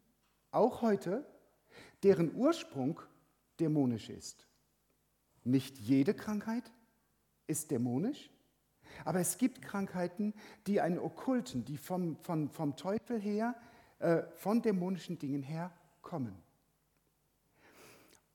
auch 0.52 0.80
heute, 0.80 1.26
deren 2.02 2.34
Ursprung 2.34 3.00
dämonisch 3.58 4.08
ist. 4.08 4.46
Nicht 5.44 5.78
jede 5.78 6.14
Krankheit 6.14 6.70
ist 7.46 7.70
dämonisch, 7.70 8.30
aber 9.04 9.20
es 9.20 9.38
gibt 9.38 9.62
Krankheiten, 9.62 10.34
die 10.66 10.80
einen 10.80 10.98
okkulten, 10.98 11.64
die 11.64 11.76
vom, 11.76 12.16
vom, 12.16 12.50
vom 12.50 12.76
Teufel 12.76 13.20
her, 13.20 13.54
äh, 13.98 14.22
von 14.34 14.62
dämonischen 14.62 15.18
Dingen 15.18 15.42
her 15.42 15.72
kommen. 16.02 16.36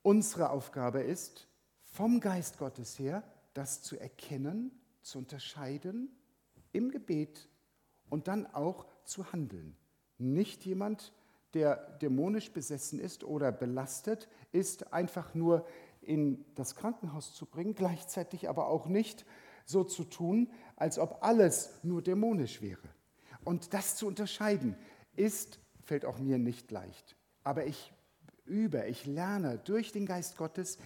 Unsere 0.02 0.50
Aufgabe 0.50 1.02
ist, 1.02 1.48
vom 1.84 2.20
Geist 2.20 2.58
Gottes 2.58 3.00
her, 3.00 3.24
das 3.54 3.82
zu 3.82 3.98
erkennen, 3.98 4.72
zu 5.02 5.18
unterscheiden 5.18 6.10
im 6.74 6.92
Gebet 6.92 7.50
und 8.10 8.28
dann 8.28 8.46
auch 8.48 8.86
zu 9.06 9.32
handeln. 9.32 9.76
Nicht 10.18 10.66
jemand, 10.66 11.14
der 11.56 11.78
dämonisch 12.02 12.52
besessen 12.52 13.00
ist 13.00 13.24
oder 13.24 13.52
belastet, 13.52 14.28
ist 14.52 14.94
einfach 14.94 15.34
nur 15.34 15.66
in 16.02 16.46
das 16.56 16.76
Krankenhaus 16.76 17.34
zu 17.34 17.46
bringen, 17.46 17.74
gleichzeitig 17.74 18.48
aber 18.50 18.68
auch 18.68 18.88
nicht 18.88 19.26
so 19.66 19.84
zu 19.84 20.04
tun, 20.04 20.52
als 20.76 21.00
ob 21.00 21.24
alles 21.24 21.72
nur 21.82 22.02
dämonisch 22.02 22.62
wäre. 22.62 22.88
Und 23.44 23.74
das 23.74 23.96
zu 23.96 24.06
unterscheiden, 24.06 24.76
ist, 25.16 25.60
fällt 25.84 26.06
auch 26.06 26.20
mir 26.20 26.38
nicht 26.38 26.70
leicht. 26.72 27.16
Aber 27.44 27.66
ich 27.66 27.94
übe, 28.46 28.86
ich 28.86 29.06
lerne 29.06 29.58
durch 29.60 29.92
den 29.92 30.06
Geist 30.06 30.38
Gottes, 30.38 30.78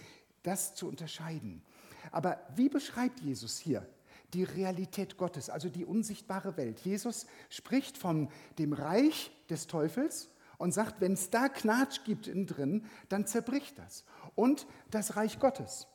das 0.42 0.74
zu 0.74 0.88
unterscheiden. 0.88 1.62
Aber 2.12 2.40
wie 2.54 2.68
beschreibt 2.68 3.20
Jesus 3.20 3.58
hier 3.58 3.86
die 4.32 4.44
Realität 4.44 5.16
Gottes, 5.16 5.50
also 5.50 5.68
die 5.68 5.84
unsichtbare 5.84 6.56
Welt? 6.56 6.80
Jesus 6.80 7.26
spricht 7.48 7.98
von 7.98 8.28
dem 8.58 8.72
Reich 8.72 9.32
des 9.50 9.66
Teufels 9.66 10.29
und 10.60 10.72
sagt, 10.72 11.00
wenn 11.00 11.14
es 11.14 11.30
da 11.30 11.48
Knatsch 11.48 12.04
gibt 12.04 12.26
innen 12.26 12.46
drin, 12.46 12.84
dann 13.08 13.26
zerbricht 13.26 13.78
das. 13.78 14.04
Und 14.34 14.66
das 14.90 15.16
Reich 15.16 15.40
Gottes. 15.40 15.86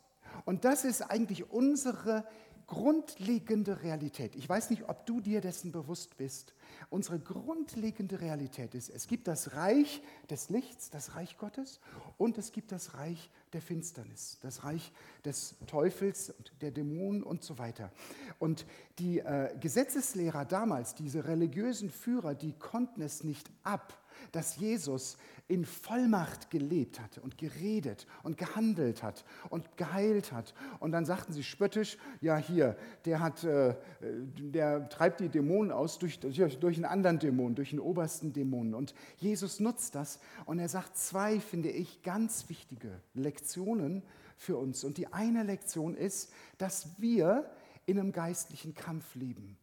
Und 0.43 0.65
das 0.65 0.85
ist 0.85 1.03
eigentlich 1.03 1.51
unsere 1.51 2.25
grundlegende 2.65 3.83
Realität. 3.83 4.35
Ich 4.35 4.49
weiß 4.49 4.71
nicht, 4.71 4.89
ob 4.89 5.05
du 5.05 5.21
dir 5.21 5.39
dessen 5.39 5.71
bewusst 5.71 6.17
bist. 6.17 6.55
Unsere 6.89 7.19
grundlegende 7.19 8.19
Realität 8.21 8.73
ist, 8.73 8.89
es 8.89 9.05
gibt 9.05 9.27
das 9.27 9.53
Reich 9.53 10.01
des 10.31 10.49
Lichts, 10.49 10.89
das 10.89 11.13
Reich 11.15 11.37
Gottes, 11.37 11.79
und 12.17 12.39
es 12.39 12.51
gibt 12.51 12.71
das 12.71 12.95
Reich 12.95 13.29
der 13.53 13.61
Finsternis, 13.61 14.39
das 14.41 14.63
Reich 14.63 14.91
des 15.23 15.55
Teufels 15.67 16.31
und 16.31 16.53
der 16.61 16.71
Dämonen 16.71 17.21
und 17.21 17.43
so 17.43 17.59
weiter. 17.59 17.91
Und 18.39 18.65
die 18.97 19.19
äh, 19.19 19.55
Gesetzeslehrer 19.59 20.43
damals, 20.43 20.95
diese 20.95 21.25
religiösen 21.25 21.91
Führer, 21.91 22.33
die 22.33 22.53
konnten 22.53 23.03
es 23.03 23.23
nicht 23.23 23.51
ab, 23.61 23.93
dass 24.31 24.57
Jesus 24.57 25.17
in 25.47 25.63
Vollmacht 25.63 26.49
gelebt 26.49 26.99
hatte 26.99 27.21
und 27.21 27.37
geredet 27.37 28.07
und 28.23 28.37
gehandelt 28.37 29.03
hat 29.03 29.23
und 29.49 29.77
geheilt 29.77 30.31
hat. 30.31 30.55
Und 30.79 30.91
dann 30.91 31.05
sagten 31.05 31.33
sie 31.33 31.43
spöttisch, 31.43 31.97
ja 32.19 32.37
hier, 32.37 32.75
der, 33.05 33.19
hat, 33.19 33.43
äh, 33.43 33.75
der 34.01 34.89
treibt 34.89 35.19
die 35.19 35.29
Dämonen 35.29 35.71
aus 35.71 35.99
durch, 35.99 36.19
durch 36.19 36.77
einen 36.77 36.85
anderen 36.85 37.19
Dämon, 37.19 37.53
durch 37.53 37.69
den 37.69 37.79
obersten 37.79 38.33
Dämon. 38.33 38.73
Und 38.73 38.95
Jesus 39.17 39.59
nutzt 39.59 39.93
das 39.93 40.19
und 40.45 40.57
er 40.57 40.69
sagt 40.69 40.97
zwei, 40.97 41.39
finde 41.39 41.69
ich, 41.69 42.01
ganz 42.01 42.49
wichtige 42.49 42.99
Lektionen 43.13 44.01
für 44.37 44.57
uns. 44.57 44.83
Und 44.83 44.97
die 44.97 45.13
eine 45.13 45.43
Lektion 45.43 45.95
ist, 45.95 46.33
dass 46.57 46.99
wir 46.99 47.51
in 47.85 47.99
einem 47.99 48.11
geistlichen 48.11 48.73
Kampf 48.73 49.13
leben. 49.13 49.57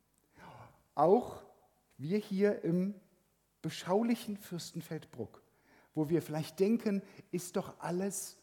Auch 0.94 1.42
wir 1.98 2.18
hier 2.18 2.62
im 2.62 2.94
beschaulichen 3.62 4.36
Fürstenfeldbruck, 4.36 5.42
wo 5.94 6.08
wir 6.08 6.20
vielleicht 6.20 6.60
denken, 6.60 7.02
ist 7.30 7.56
doch 7.56 7.78
alles 7.80 8.36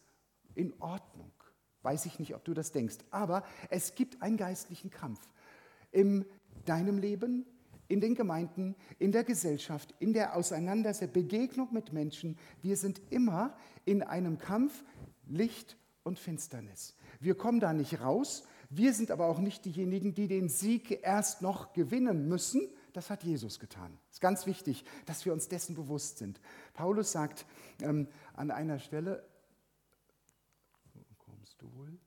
in 0.55 0.73
Ordnung. 0.79 1.31
Weiß 1.81 2.05
ich 2.05 2.19
nicht, 2.19 2.35
ob 2.35 2.43
du 2.43 2.53
das 2.53 2.71
denkst, 2.71 2.97
aber 3.11 3.43
es 3.69 3.95
gibt 3.95 4.21
einen 4.21 4.37
geistlichen 4.37 4.89
Kampf 4.89 5.21
in 5.91 6.25
deinem 6.65 6.97
Leben, 6.97 7.45
in 7.87 8.01
den 8.01 8.15
Gemeinden, 8.15 8.75
in 8.99 9.11
der 9.11 9.23
Gesellschaft, 9.23 9.95
in 9.99 10.13
der 10.13 10.35
Auseinandersetzung, 10.35 11.13
Begegnung 11.13 11.69
mit 11.71 11.91
Menschen. 11.91 12.37
Wir 12.61 12.77
sind 12.77 13.01
immer 13.09 13.55
in 13.85 14.03
einem 14.03 14.37
Kampf 14.37 14.83
Licht 15.27 15.77
und 16.03 16.19
Finsternis. 16.19 16.95
Wir 17.19 17.35
kommen 17.35 17.59
da 17.59 17.73
nicht 17.73 18.01
raus. 18.01 18.43
Wir 18.69 18.93
sind 18.93 19.09
aber 19.09 19.27
auch 19.27 19.39
nicht 19.39 19.65
diejenigen, 19.65 20.13
die 20.13 20.27
den 20.27 20.49
Sieg 20.49 20.99
erst 21.03 21.41
noch 21.41 21.73
gewinnen 21.73 22.27
müssen, 22.27 22.69
das 22.93 23.09
hat 23.09 23.23
Jesus 23.23 23.59
getan. 23.59 23.97
Es 24.09 24.15
ist 24.15 24.21
ganz 24.21 24.45
wichtig, 24.45 24.83
dass 25.05 25.25
wir 25.25 25.33
uns 25.33 25.47
dessen 25.47 25.75
bewusst 25.75 26.17
sind. 26.17 26.39
Paulus 26.73 27.11
sagt 27.11 27.45
ähm, 27.81 28.07
an 28.33 28.51
einer 28.51 28.79
Stelle, 28.79 29.23
kommst 31.17 31.61
du 31.61 31.73
wohl? 31.73 31.97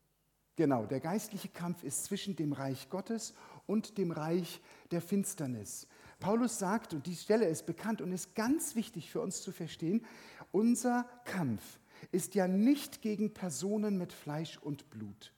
Genau, 0.57 0.85
der 0.85 1.01
geistliche 1.01 1.49
Kampf 1.49 1.83
ist 1.83 2.05
zwischen 2.05 2.37
dem 2.37 2.53
Reich 2.53 2.91
Gottes 2.91 3.35
und 3.67 3.97
dem 3.97 4.11
Reich 4.11 4.61
der 4.91 5.01
Finsternis. 5.01 5.87
Paulus 6.21 6.59
sagt, 6.59 6.95
und 6.95 7.07
die 7.07 7.17
Stelle 7.17 7.47
ist 7.47 7.67
bekannt 7.67 8.01
und 8.01 8.13
ist 8.13 8.35
ganz 8.35 8.77
wichtig 8.77 9.11
für 9.11 9.21
uns 9.21 9.43
zu 9.43 9.51
verstehen, 9.51 10.05
unser 10.53 11.05
Kampf 11.25 11.81
ist 12.11 12.35
ja 12.35 12.47
nicht 12.47 13.03
gegen 13.03 13.33
Personen 13.35 13.99
mit 13.99 14.13
Fleisch 14.13 14.59
und 14.59 14.91
Blut, 14.91 15.33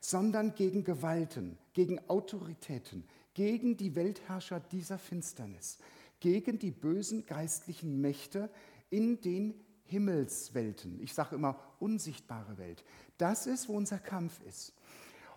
sondern 0.00 0.54
gegen 0.54 0.84
Gewalten, 0.84 1.58
gegen 1.74 2.00
Autoritäten, 2.08 3.04
gegen 3.36 3.76
die 3.76 3.94
Weltherrscher 3.94 4.60
dieser 4.60 4.96
Finsternis, 4.96 5.76
gegen 6.20 6.58
die 6.58 6.70
bösen 6.70 7.26
geistlichen 7.26 8.00
Mächte 8.00 8.48
in 8.88 9.20
den 9.20 9.52
Himmelswelten. 9.84 10.98
Ich 11.02 11.12
sage 11.12 11.34
immer 11.34 11.60
unsichtbare 11.78 12.56
Welt. 12.56 12.82
Das 13.18 13.46
ist, 13.46 13.68
wo 13.68 13.74
unser 13.74 13.98
Kampf 13.98 14.40
ist. 14.48 14.72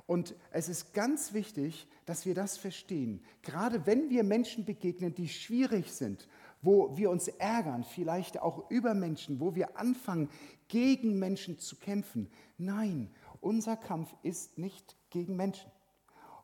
Und 0.08 0.34
es 0.51 0.70
ist 0.70 0.94
ganz 0.94 1.34
wichtig, 1.34 1.89
dass 2.06 2.25
wir 2.25 2.34
das 2.34 2.58
verstehen. 2.58 3.22
Gerade 3.41 3.86
wenn 3.86 4.10
wir 4.10 4.24
Menschen 4.24 4.63
begegnen, 4.63 5.13
die 5.13 5.27
schwierig 5.27 5.91
sind, 5.91 6.29
wo 6.62 6.96
wir 6.96 7.10
uns 7.10 7.27
ärgern, 7.27 7.84
vielleicht 7.84 8.41
auch 8.41 8.72
über 8.72 8.94
Menschen, 8.94 9.41
wo 9.41 9.56
wir 9.56 9.77
anfangen, 9.77 10.29
gegen 10.70 11.20
Menschen 11.20 11.60
zu 11.60 11.75
kämpfen. 11.75 12.29
Nein, 12.58 13.12
unser 13.41 13.75
Kampf 13.75 14.15
ist 14.24 14.58
nicht 14.58 14.96
gegen 15.10 15.36
Menschen. 15.36 15.70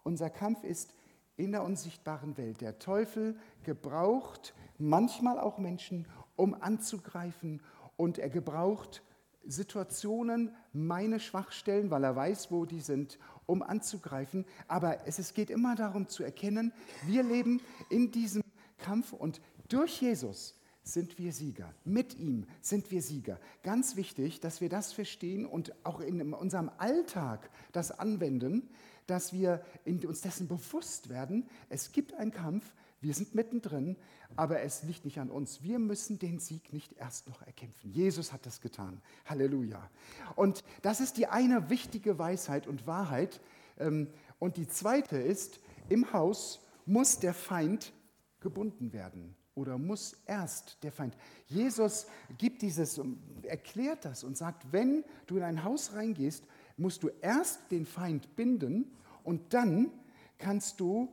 Unser 0.04 0.30
Kampf 0.30 0.66
ist 0.66 0.94
in 1.38 1.52
der 1.52 1.64
unsichtbaren 1.64 2.38
Welt. 2.38 2.62
Der 2.62 2.80
Teufel 2.80 3.38
gebraucht 3.64 4.54
manchmal 4.78 5.40
auch 5.40 5.58
Menschen, 5.58 6.08
um 6.36 6.54
anzugreifen 6.54 7.62
und 7.98 8.18
er 8.18 8.30
gebraucht 8.30 9.04
Situationen, 9.48 10.56
meine 10.74 11.20
Schwachstellen, 11.20 11.92
weil 11.92 12.04
er 12.04 12.16
weiß, 12.16 12.52
wo 12.52 12.66
die 12.66 12.82
sind, 12.82 13.20
um 13.46 13.62
anzugreifen. 13.62 14.46
Aber 14.68 15.08
es, 15.08 15.20
es 15.20 15.34
geht 15.34 15.50
immer 15.50 15.76
darum 15.76 16.08
zu 16.08 16.24
erkennen, 16.24 16.74
wir 17.06 17.24
leben 17.24 17.62
in 17.90 18.12
diesem 18.12 18.42
Kampf 18.78 19.14
und 19.14 19.42
durch 19.70 20.02
Jesus 20.02 20.56
sind 20.84 21.18
wir 21.18 21.34
Sieger. 21.34 21.74
Mit 21.84 22.18
ihm 22.18 22.46
sind 22.62 22.92
wir 22.92 23.02
Sieger. 23.02 23.40
Ganz 23.64 23.96
wichtig, 23.96 24.40
dass 24.40 24.62
wir 24.62 24.70
das 24.70 24.94
verstehen 24.94 25.46
und 25.46 25.74
auch 25.84 26.00
in 26.00 26.34
unserem 26.34 26.70
Alltag 26.78 27.50
das 27.72 27.92
anwenden, 27.92 28.70
dass 29.08 29.34
wir 29.34 29.64
uns 29.86 30.22
dessen 30.22 30.48
bewusst 30.48 31.10
werden, 31.10 31.48
es 31.70 31.92
gibt 31.92 32.14
einen 32.14 32.32
Kampf, 32.32 32.74
wir 33.02 33.14
sind 33.14 33.36
mittendrin, 33.36 33.98
aber 34.36 34.62
es 34.62 34.84
liegt 34.84 35.06
nicht 35.06 35.20
an 35.20 35.30
uns. 35.30 35.62
Wir 35.62 35.80
müssen 35.80 36.18
den 36.18 36.40
Sieg 36.40 36.74
nicht 36.74 36.94
erst 36.94 37.28
noch 37.28 37.42
erkämpfen. 37.44 37.92
Jesus 37.92 38.34
hat 38.34 38.46
das 38.46 38.62
getan. 38.62 39.02
Halleluja. 39.26 39.90
Und 40.36 40.64
das 40.82 41.00
ist 41.02 41.18
die 41.18 41.28
eine 41.28 41.70
wichtige 41.70 42.18
Weisheit 42.18 42.68
und 42.68 42.88
Wahrheit. 42.88 43.42
Ähm, 43.78 44.08
und 44.40 44.58
die 44.58 44.68
zweite 44.68 45.18
ist, 45.18 45.60
im 45.88 46.12
Haus 46.14 46.62
muss 46.86 47.20
der 47.20 47.34
Feind 47.34 47.94
gebunden 48.40 48.92
werden 48.92 49.36
oder 49.54 49.78
muss 49.78 50.18
erst 50.26 50.84
der 50.84 50.92
Feind. 50.92 51.16
Jesus 51.48 52.08
gibt 52.38 52.62
dieses, 52.62 53.00
erklärt 53.44 54.06
das 54.06 54.24
und 54.24 54.38
sagt, 54.38 54.72
wenn 54.72 55.04
du 55.28 55.38
in 55.38 55.44
ein 55.44 55.64
Haus 55.64 55.94
reingehst, 55.94 56.46
musst 56.78 57.04
du 57.04 57.10
erst 57.22 57.72
den 57.72 57.86
Feind 57.86 58.36
binden 58.36 58.92
und 59.24 59.54
dann 59.54 59.92
kannst 60.38 60.80
du 60.80 61.10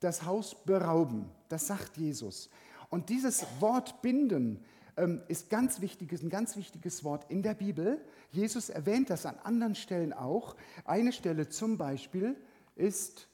das 0.00 0.24
Haus 0.24 0.64
berauben. 0.64 1.30
Das 1.48 1.66
sagt 1.66 1.96
Jesus. 1.96 2.50
Und 2.90 3.08
dieses 3.08 3.46
Wort 3.60 4.02
binden 4.02 4.62
ähm, 4.96 5.22
ist 5.28 5.48
ganz 5.48 5.80
wichtiges, 5.80 6.22
ein 6.22 6.28
ganz 6.28 6.56
wichtiges 6.56 7.04
Wort 7.04 7.30
in 7.30 7.42
der 7.42 7.54
Bibel. 7.54 8.04
Jesus 8.30 8.68
erwähnt 8.68 9.10
das 9.10 9.24
an 9.26 9.38
anderen 9.42 9.74
Stellen 9.74 10.12
auch. 10.12 10.56
Eine 10.84 11.12
Stelle 11.12 11.48
zum 11.48 11.78
Beispiel 11.78 12.36
ist 12.74 13.28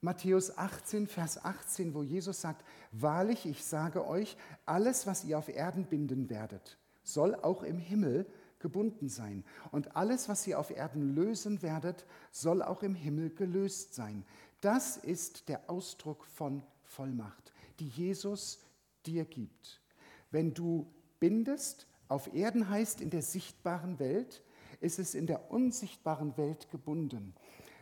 Matthäus 0.00 0.56
18, 0.58 1.06
Vers 1.06 1.42
18, 1.44 1.94
wo 1.94 2.02
Jesus 2.02 2.40
sagt, 2.40 2.64
wahrlich, 2.92 3.46
ich 3.46 3.64
sage 3.64 4.06
euch, 4.06 4.36
alles, 4.66 5.06
was 5.06 5.24
ihr 5.24 5.38
auf 5.38 5.48
Erden 5.48 5.84
binden 5.84 6.28
werdet, 6.28 6.78
soll 7.02 7.34
auch 7.36 7.62
im 7.62 7.78
Himmel 7.78 8.26
gebunden 8.64 9.10
sein. 9.10 9.44
Und 9.72 9.94
alles, 9.94 10.26
was 10.30 10.46
ihr 10.46 10.58
auf 10.58 10.70
Erden 10.70 11.14
lösen 11.14 11.60
werdet, 11.60 12.06
soll 12.32 12.62
auch 12.62 12.82
im 12.82 12.94
Himmel 12.94 13.28
gelöst 13.28 13.94
sein. 13.94 14.24
Das 14.62 14.96
ist 14.96 15.50
der 15.50 15.68
Ausdruck 15.68 16.24
von 16.24 16.62
Vollmacht, 16.82 17.52
die 17.78 17.88
Jesus 17.88 18.58
dir 19.04 19.26
gibt. 19.26 19.82
Wenn 20.30 20.54
du 20.54 20.90
bindest, 21.20 21.86
auf 22.08 22.32
Erden 22.32 22.70
heißt 22.70 23.02
in 23.02 23.10
der 23.10 23.20
sichtbaren 23.20 23.98
Welt, 23.98 24.42
ist 24.80 24.98
es 24.98 25.14
in 25.14 25.26
der 25.26 25.50
unsichtbaren 25.50 26.34
Welt 26.38 26.70
gebunden. 26.70 27.34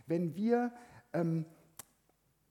Wenn 0.08 0.34
wir 0.34 0.72
ähm, 1.12 1.44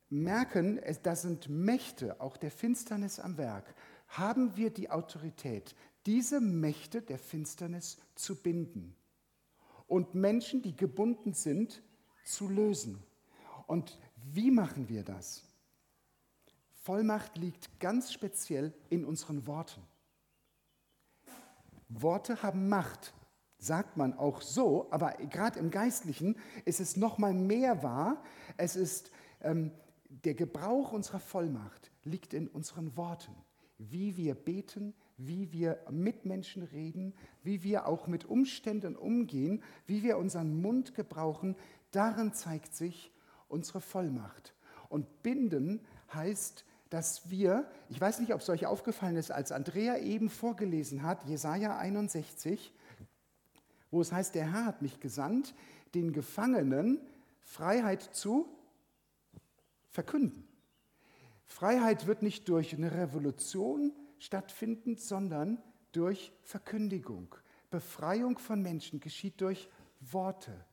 merken, 0.09 0.79
das 1.03 1.23
sind 1.23 1.49
Mächte, 1.49 2.21
auch 2.21 2.37
der 2.37 2.51
Finsternis 2.51 3.19
am 3.19 3.37
Werk, 3.37 3.75
haben 4.07 4.55
wir 4.55 4.69
die 4.69 4.89
Autorität, 4.89 5.75
diese 6.05 6.41
Mächte 6.41 7.01
der 7.01 7.19
Finsternis 7.19 7.97
zu 8.15 8.35
binden 8.35 8.95
und 9.87 10.15
Menschen, 10.15 10.61
die 10.61 10.75
gebunden 10.75 11.33
sind, 11.33 11.83
zu 12.25 12.47
lösen. 12.47 13.03
Und 13.67 13.99
wie 14.15 14.51
machen 14.51 14.89
wir 14.89 15.03
das? 15.03 15.43
Vollmacht 16.83 17.37
liegt 17.37 17.79
ganz 17.79 18.11
speziell 18.11 18.73
in 18.89 19.05
unseren 19.05 19.45
Worten. 19.45 19.81
Worte 21.89 22.41
haben 22.41 22.69
Macht, 22.69 23.13
sagt 23.59 23.97
man 23.97 24.13
auch 24.13 24.41
so, 24.41 24.87
aber 24.91 25.11
gerade 25.29 25.59
im 25.59 25.69
Geistlichen 25.69 26.37
ist 26.65 26.79
es 26.79 26.97
noch 26.97 27.17
mal 27.17 27.33
mehr 27.33 27.83
wahr. 27.83 28.23
Es 28.57 28.75
ist 28.75 29.11
ähm, 29.41 29.71
der 30.09 30.33
Gebrauch 30.33 30.91
unserer 30.91 31.19
Vollmacht 31.19 31.91
liegt 32.03 32.33
in 32.33 32.47
unseren 32.47 32.95
Worten, 32.97 33.35
wie 33.77 34.17
wir 34.17 34.35
beten, 34.35 34.93
wie 35.25 35.51
wir 35.51 35.79
mit 35.89 36.25
Menschen 36.25 36.63
reden, 36.63 37.13
wie 37.43 37.63
wir 37.63 37.87
auch 37.87 38.07
mit 38.07 38.25
Umständen 38.25 38.95
umgehen, 38.95 39.61
wie 39.85 40.03
wir 40.03 40.17
unseren 40.17 40.61
Mund 40.61 40.95
gebrauchen. 40.95 41.55
Darin 41.91 42.33
zeigt 42.33 42.73
sich 42.73 43.11
unsere 43.47 43.81
Vollmacht. 43.81 44.53
Und 44.89 45.23
binden 45.23 45.81
heißt, 46.13 46.65
dass 46.89 47.29
wir, 47.29 47.69
ich 47.89 48.01
weiß 48.01 48.19
nicht, 48.19 48.33
ob 48.33 48.41
es 48.41 48.49
euch 48.49 48.65
aufgefallen 48.65 49.15
ist, 49.15 49.31
als 49.31 49.51
Andrea 49.51 49.97
eben 49.97 50.29
vorgelesen 50.29 51.03
hat, 51.03 51.23
Jesaja 51.23 51.77
61, 51.77 52.73
wo 53.91 54.01
es 54.01 54.11
heißt, 54.11 54.35
der 54.35 54.51
Herr 54.51 54.65
hat 54.65 54.81
mich 54.81 54.99
gesandt, 54.99 55.53
den 55.93 56.11
Gefangenen 56.13 56.99
Freiheit 57.39 58.01
zu 58.01 58.47
verkünden. 59.89 60.47
Freiheit 61.45 62.07
wird 62.07 62.23
nicht 62.23 62.47
durch 62.49 62.73
eine 62.73 62.91
Revolution 62.93 63.91
stattfinden, 64.21 64.97
sondern 64.97 65.61
durch 65.91 66.31
Verkündigung. 66.43 67.35
Befreiung 67.71 68.37
von 68.37 68.61
Menschen 68.61 68.99
geschieht 68.99 69.41
durch 69.41 69.67
Worte. 69.99 70.65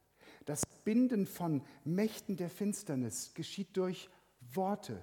Das 0.45 0.65
Binden 0.85 1.27
von 1.27 1.63
Mächten 1.85 2.37
der 2.37 2.51
Finsternis 2.51 3.33
geschieht 3.35 3.77
durch 3.77 4.11
Worte. 4.53 5.03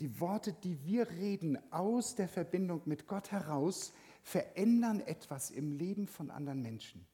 Die 0.00 0.20
Worte, 0.20 0.54
die 0.64 0.84
wir 0.84 1.08
reden 1.10 1.58
aus 1.70 2.14
der 2.14 2.28
Verbindung 2.28 2.82
mit 2.86 3.06
Gott 3.06 3.30
heraus, 3.30 3.92
verändern 4.22 5.00
etwas 5.00 5.50
im 5.50 5.70
Leben 5.70 6.06
von 6.06 6.30
anderen 6.30 6.62
Menschen. 6.62 7.06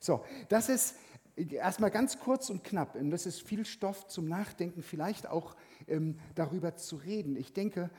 So, 0.00 0.24
das 0.48 0.68
ist 0.68 0.96
erstmal 1.36 1.90
ganz 1.90 2.18
kurz 2.18 2.50
und 2.50 2.64
knapp. 2.64 2.94
Und 2.94 3.10
das 3.10 3.26
ist 3.26 3.42
viel 3.42 3.66
Stoff 3.66 4.06
zum 4.06 4.28
Nachdenken, 4.28 4.82
vielleicht 4.82 5.26
auch 5.26 5.56
ähm, 5.88 6.16
darüber 6.34 6.76
zu 6.76 6.96
reden. 6.96 7.36
Ich 7.36 7.52
denke, 7.52 7.90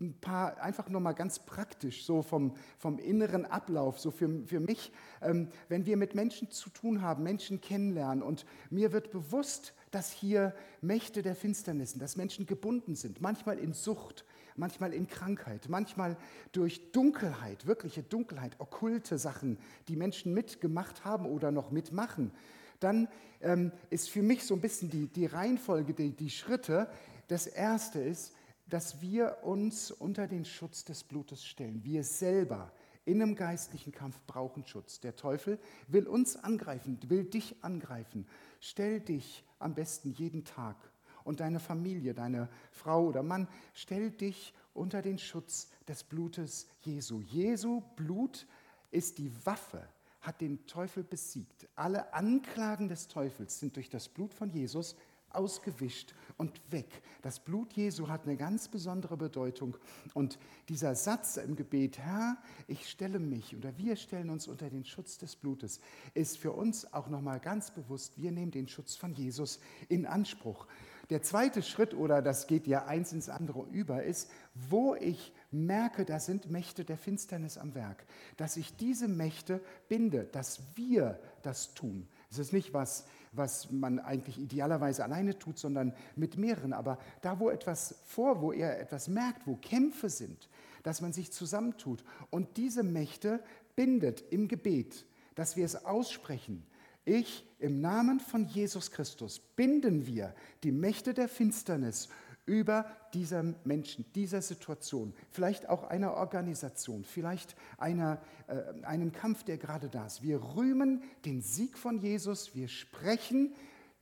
ein 0.00 0.14
paar, 0.20 0.60
einfach 0.60 0.88
nur 0.88 1.00
mal 1.00 1.12
ganz 1.12 1.38
praktisch, 1.38 2.04
so 2.04 2.22
vom, 2.22 2.54
vom 2.78 2.98
inneren 2.98 3.44
Ablauf, 3.44 3.98
so 3.98 4.10
für, 4.10 4.46
für 4.46 4.60
mich, 4.60 4.92
ähm, 5.22 5.48
wenn 5.68 5.86
wir 5.86 5.96
mit 5.96 6.14
Menschen 6.14 6.50
zu 6.50 6.70
tun 6.70 7.02
haben, 7.02 7.22
Menschen 7.22 7.60
kennenlernen 7.60 8.22
und 8.22 8.44
mir 8.70 8.92
wird 8.92 9.10
bewusst, 9.10 9.74
dass 9.90 10.10
hier 10.10 10.54
Mächte 10.80 11.22
der 11.22 11.34
Finsternissen, 11.34 12.00
dass 12.00 12.16
Menschen 12.16 12.46
gebunden 12.46 12.94
sind, 12.94 13.20
manchmal 13.20 13.58
in 13.58 13.72
Sucht, 13.72 14.24
manchmal 14.56 14.92
in 14.92 15.06
Krankheit, 15.06 15.68
manchmal 15.68 16.16
durch 16.52 16.90
Dunkelheit, 16.92 17.66
wirkliche 17.66 18.02
Dunkelheit, 18.02 18.56
okkulte 18.58 19.16
Sachen, 19.18 19.58
die 19.86 19.96
Menschen 19.96 20.34
mitgemacht 20.34 21.04
haben 21.04 21.26
oder 21.26 21.52
noch 21.52 21.70
mitmachen, 21.70 22.32
dann 22.80 23.08
ähm, 23.40 23.72
ist 23.90 24.10
für 24.10 24.22
mich 24.22 24.44
so 24.44 24.54
ein 24.54 24.60
bisschen 24.60 24.90
die, 24.90 25.06
die 25.06 25.26
Reihenfolge, 25.26 25.94
die, 25.94 26.12
die 26.12 26.30
Schritte. 26.30 26.88
Das 27.28 27.46
erste 27.46 28.00
ist, 28.00 28.34
dass 28.66 29.00
wir 29.00 29.38
uns 29.42 29.90
unter 29.90 30.26
den 30.26 30.44
Schutz 30.44 30.84
des 30.84 31.04
Blutes 31.04 31.44
stellen. 31.44 31.82
Wir 31.84 32.04
selber 32.04 32.72
in 33.04 33.22
einem 33.22 33.34
geistlichen 33.34 33.92
Kampf 33.92 34.20
brauchen 34.26 34.66
Schutz. 34.66 35.00
Der 35.00 35.16
Teufel 35.16 35.58
will 35.86 36.06
uns 36.06 36.36
angreifen, 36.36 36.98
will 37.08 37.24
dich 37.24 37.56
angreifen. 37.62 38.26
Stell 38.60 39.00
dich 39.00 39.44
am 39.58 39.74
besten 39.74 40.12
jeden 40.12 40.44
Tag 40.44 40.76
und 41.24 41.40
deine 41.40 41.60
Familie, 41.60 42.14
deine 42.14 42.48
Frau 42.70 43.06
oder 43.06 43.22
Mann, 43.22 43.48
stell 43.74 44.10
dich 44.10 44.54
unter 44.74 45.02
den 45.02 45.18
Schutz 45.18 45.68
des 45.86 46.04
Blutes 46.04 46.68
Jesu. 46.80 47.20
Jesu 47.20 47.82
Blut 47.96 48.46
ist 48.90 49.18
die 49.18 49.30
Waffe, 49.44 49.86
hat 50.28 50.42
den 50.42 50.66
Teufel 50.66 51.02
besiegt. 51.02 51.66
Alle 51.74 52.12
Anklagen 52.12 52.88
des 52.88 53.08
Teufels 53.08 53.58
sind 53.58 53.76
durch 53.76 53.88
das 53.88 54.10
Blut 54.10 54.34
von 54.34 54.50
Jesus 54.50 54.94
ausgewischt 55.30 56.14
und 56.36 56.60
weg. 56.70 57.02
Das 57.22 57.40
Blut 57.40 57.72
Jesu 57.72 58.08
hat 58.08 58.24
eine 58.24 58.36
ganz 58.36 58.68
besondere 58.68 59.16
Bedeutung. 59.16 59.78
Und 60.12 60.38
dieser 60.68 60.94
Satz 60.94 61.38
im 61.38 61.56
Gebet, 61.56 61.98
Herr, 61.98 62.36
ich 62.66 62.90
stelle 62.90 63.18
mich 63.18 63.56
oder 63.56 63.76
wir 63.78 63.96
stellen 63.96 64.28
uns 64.28 64.48
unter 64.48 64.68
den 64.68 64.84
Schutz 64.84 65.16
des 65.16 65.34
Blutes, 65.34 65.80
ist 66.12 66.36
für 66.36 66.52
uns 66.52 66.92
auch 66.92 67.08
nochmal 67.08 67.40
ganz 67.40 67.70
bewusst, 67.70 68.18
wir 68.18 68.30
nehmen 68.30 68.50
den 68.50 68.68
Schutz 68.68 68.96
von 68.96 69.14
Jesus 69.14 69.60
in 69.88 70.04
Anspruch. 70.04 70.66
Der 71.10 71.22
zweite 71.22 71.62
Schritt, 71.62 71.94
oder 71.94 72.20
das 72.20 72.46
geht 72.46 72.66
ja 72.66 72.84
eins 72.84 73.14
ins 73.14 73.30
andere 73.30 73.64
über, 73.70 74.02
ist, 74.02 74.30
wo 74.54 74.94
ich 74.94 75.32
merke, 75.50 76.04
da 76.04 76.20
sind 76.20 76.50
Mächte 76.50 76.84
der 76.84 76.98
Finsternis 76.98 77.56
am 77.56 77.74
Werk, 77.74 78.04
dass 78.36 78.58
ich 78.58 78.76
diese 78.76 79.08
Mächte 79.08 79.62
binde, 79.88 80.24
dass 80.24 80.60
wir 80.74 81.18
das 81.42 81.72
tun. 81.72 82.06
Es 82.30 82.38
ist 82.38 82.52
nicht 82.52 82.74
was, 82.74 83.06
was 83.32 83.70
man 83.70 83.98
eigentlich 84.00 84.38
idealerweise 84.38 85.02
alleine 85.02 85.38
tut, 85.38 85.58
sondern 85.58 85.94
mit 86.14 86.36
mehreren. 86.36 86.74
Aber 86.74 86.98
da, 87.22 87.40
wo 87.40 87.48
etwas 87.48 87.94
vor, 88.04 88.42
wo 88.42 88.52
er 88.52 88.78
etwas 88.78 89.08
merkt, 89.08 89.46
wo 89.46 89.56
Kämpfe 89.56 90.10
sind, 90.10 90.50
dass 90.82 91.00
man 91.00 91.14
sich 91.14 91.32
zusammentut 91.32 92.04
und 92.28 92.58
diese 92.58 92.82
Mächte 92.82 93.42
bindet 93.76 94.24
im 94.30 94.46
Gebet, 94.46 95.06
dass 95.34 95.56
wir 95.56 95.64
es 95.64 95.86
aussprechen. 95.86 96.66
Ich 97.08 97.42
im 97.58 97.80
Namen 97.80 98.20
von 98.20 98.44
Jesus 98.44 98.90
Christus 98.90 99.38
binden 99.38 100.06
wir 100.06 100.34
die 100.62 100.72
Mächte 100.72 101.14
der 101.14 101.30
Finsternis 101.30 102.10
über 102.44 102.84
dieser 103.14 103.42
Menschen, 103.64 104.04
dieser 104.14 104.42
Situation, 104.42 105.14
vielleicht 105.30 105.70
auch 105.70 105.84
einer 105.84 106.12
Organisation, 106.12 107.04
vielleicht 107.04 107.56
einer, 107.78 108.20
äh, 108.46 108.84
einem 108.84 109.12
Kampf, 109.12 109.42
der 109.42 109.56
gerade 109.56 109.88
da 109.88 110.04
ist. 110.04 110.22
Wir 110.22 110.42
rühmen 110.54 111.02
den 111.24 111.40
Sieg 111.40 111.78
von 111.78 111.98
Jesus, 111.98 112.54
wir 112.54 112.68
sprechen 112.68 113.54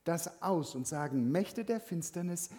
das 0.03 0.41
aus 0.41 0.75
und 0.75 0.85
sagen, 0.85 1.31
Mächte 1.31 1.63
der 1.63 1.79
Finsternis, 1.79 2.49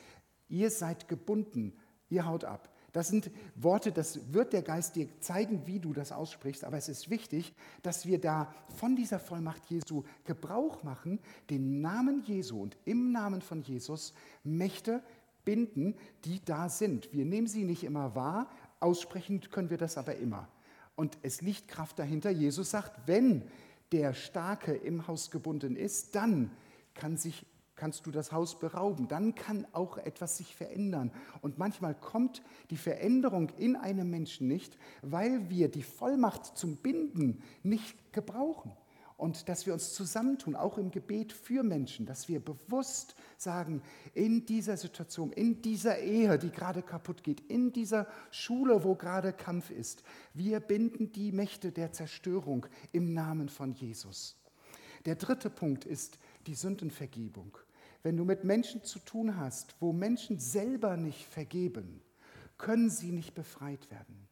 ihr 0.49 0.71
seid 0.71 1.09
gebunden, 1.09 1.77
ihr 2.09 2.25
haut 2.25 2.45
ab. 2.45 2.75
Das 2.93 3.09
sind 3.09 3.31
Worte, 3.55 3.93
das 3.93 4.33
wird 4.33 4.53
der 4.53 4.63
Geist 4.63 4.97
dir 4.97 5.09
zeigen, 5.21 5.67
wie 5.67 5.79
du 5.79 5.93
das 5.93 6.11
aussprichst, 6.11 6.65
aber 6.65 6.79
es 6.79 6.89
ist 6.89 7.11
wichtig, 7.11 7.55
dass 7.83 8.07
wir 8.07 8.19
da 8.19 8.53
von 8.77 8.97
dieser 8.97 9.19
Vollmacht 9.19 9.67
Jesu 9.67 10.05
Gebrauch 10.25 10.83
machen, 10.83 11.19
den 11.51 11.81
Namen 11.81 12.23
Jesu 12.23 12.63
und 12.63 12.77
im 12.87 13.13
Namen 13.13 13.43
von 13.43 13.63
Jesus 13.63 14.15
Mächte 14.43 15.03
binden, 15.45 15.95
die 16.25 16.45
da 16.45 16.69
sind. 16.69 17.13
Wir 17.13 17.25
nehmen 17.25 17.47
sie 17.47 17.65
nicht 17.65 17.85
immer 17.85 18.15
wahr, 18.15 18.51
aussprechen 18.81 19.41
können 19.51 19.71
wir 19.71 19.79
das 19.79 19.99
aber 19.99 20.17
immer. 20.17 20.49
Und 20.97 21.19
es 21.23 21.43
liegt 21.43 21.69
Kraft 21.69 21.99
dahinter. 21.99 22.31
Jesus 22.31 22.71
sagt, 22.71 23.07
wenn 23.07 23.45
der 23.93 24.15
Starke 24.15 24.73
im 24.75 25.07
Haus 25.07 25.31
gebunden 25.31 25.77
ist, 25.77 26.15
dann 26.15 26.51
kann 26.95 27.17
sich, 27.17 27.47
kannst 27.79 28.05
du 28.05 28.11
das 28.11 28.33
Haus 28.33 28.59
berauben. 28.59 29.09
Dann 29.09 29.35
kann 29.35 29.67
auch 29.73 29.97
etwas 29.97 30.37
sich 30.37 30.55
verändern. 30.55 31.11
Und 31.41 31.57
manchmal 31.57 31.95
kommt 31.95 32.43
die 32.71 32.77
Veränderung 32.77 33.51
in 33.57 33.77
einem 33.77 34.11
Menschen 34.11 34.49
nicht, 34.49 34.77
weil 35.01 35.49
wir 35.49 35.71
die 35.71 35.83
Vollmacht 35.83 36.59
zum 36.59 36.77
Binden 36.77 37.43
nicht 37.63 38.13
gebrauchen 38.13 38.73
und 39.19 39.49
dass 39.49 39.67
wir 39.67 39.73
uns 39.75 39.95
zusammentun, 39.95 40.55
auch 40.55 40.79
im 40.79 40.93
Gebet 40.93 41.33
für 41.33 41.65
Menschen, 41.65 42.07
dass 42.07 42.29
wir 42.29 42.39
bewusst 42.39 43.17
sagen, 43.37 43.83
in 44.15 44.47
dieser 44.47 44.77
Situation, 44.77 45.33
in 45.33 45.61
dieser 45.61 45.99
Ehe, 45.99 46.39
die 46.39 46.51
gerade 46.51 46.83
kaputt 46.83 47.25
geht, 47.25 47.41
in 47.51 47.73
dieser 47.73 48.07
Schule, 48.31 48.85
wo 48.85 48.95
gerade 48.95 49.33
Kampf 49.33 49.71
ist, 49.71 50.05
wir 50.35 50.61
binden 50.61 51.11
die 51.11 51.33
Mächte 51.33 51.73
der 51.73 51.93
Zerstörung 51.93 52.67
im 52.93 53.13
Namen 53.13 53.49
von 53.49 53.73
Jesus. 53.73 54.37
Der 55.05 55.17
dritte 55.17 55.51
Punkt 55.51 55.85
ist 55.85 56.19
die 56.47 56.55
Sündenvergebung. 56.55 57.59
Wenn 58.03 58.17
du 58.17 58.25
mit 58.25 58.45
Menschen 58.45 58.85
zu 58.85 58.99
tun 59.01 59.37
hast, 59.37 59.75
wo 59.81 59.93
Menschen 59.93 60.39
selber 60.39 60.97
nicht 60.97 61.25
vergeben, 61.27 62.01
können 62.57 62.91
sie 62.91 63.13
nicht 63.13 63.35
befreit 63.35 63.91
werden. 63.91 64.29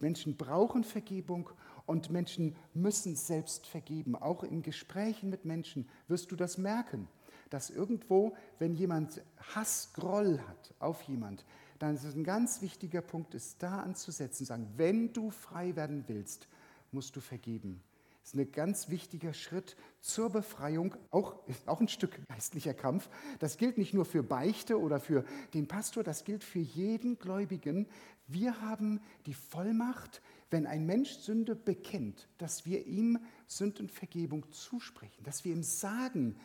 Menschen 0.00 0.36
brauchen 0.36 0.84
Vergebung 0.84 1.50
und 1.86 2.10
Menschen 2.10 2.56
müssen 2.74 3.16
selbst 3.16 3.66
vergeben. 3.66 4.16
Auch 4.16 4.42
in 4.42 4.62
Gesprächen 4.62 5.30
mit 5.30 5.44
Menschen 5.44 5.88
wirst 6.08 6.30
du 6.30 6.36
das 6.36 6.58
merken, 6.58 7.08
dass 7.50 7.70
irgendwo, 7.70 8.36
wenn 8.58 8.74
jemand 8.74 9.22
Hass, 9.54 9.92
Groll 9.92 10.40
hat 10.48 10.74
auf 10.78 11.02
jemand, 11.02 11.44
dann 11.78 11.94
ist 11.94 12.04
es 12.04 12.14
ein 12.14 12.24
ganz 12.24 12.62
wichtiger 12.62 13.02
Punkt, 13.02 13.34
ist 13.34 13.62
da 13.62 13.80
anzusetzen, 13.80 14.46
sagen, 14.46 14.72
wenn 14.76 15.12
du 15.12 15.30
frei 15.30 15.76
werden 15.76 16.04
willst, 16.06 16.48
musst 16.92 17.14
du 17.16 17.20
vergeben. 17.20 17.82
Das 18.24 18.32
ist 18.32 18.40
ein 18.40 18.52
ganz 18.52 18.88
wichtiger 18.88 19.34
Schritt 19.34 19.76
zur 20.00 20.30
Befreiung, 20.30 20.96
auch, 21.10 21.36
auch 21.66 21.82
ein 21.82 21.88
Stück 21.88 22.26
geistlicher 22.26 22.72
Kampf. 22.72 23.10
Das 23.38 23.58
gilt 23.58 23.76
nicht 23.76 23.92
nur 23.92 24.06
für 24.06 24.22
Beichte 24.22 24.80
oder 24.80 24.98
für 24.98 25.26
den 25.52 25.68
Pastor, 25.68 26.02
das 26.02 26.24
gilt 26.24 26.42
für 26.42 26.60
jeden 26.60 27.18
Gläubigen. 27.18 27.86
Wir 28.26 28.62
haben 28.62 29.02
die 29.26 29.34
Vollmacht, 29.34 30.22
wenn 30.48 30.66
ein 30.66 30.86
Mensch 30.86 31.10
Sünde 31.10 31.54
bekennt, 31.54 32.26
dass 32.38 32.64
wir 32.64 32.86
ihm 32.86 33.18
Sündenvergebung 33.46 34.50
zusprechen, 34.52 35.22
dass 35.22 35.44
wir 35.44 35.52
ihm 35.52 35.62
sagen, 35.62 36.38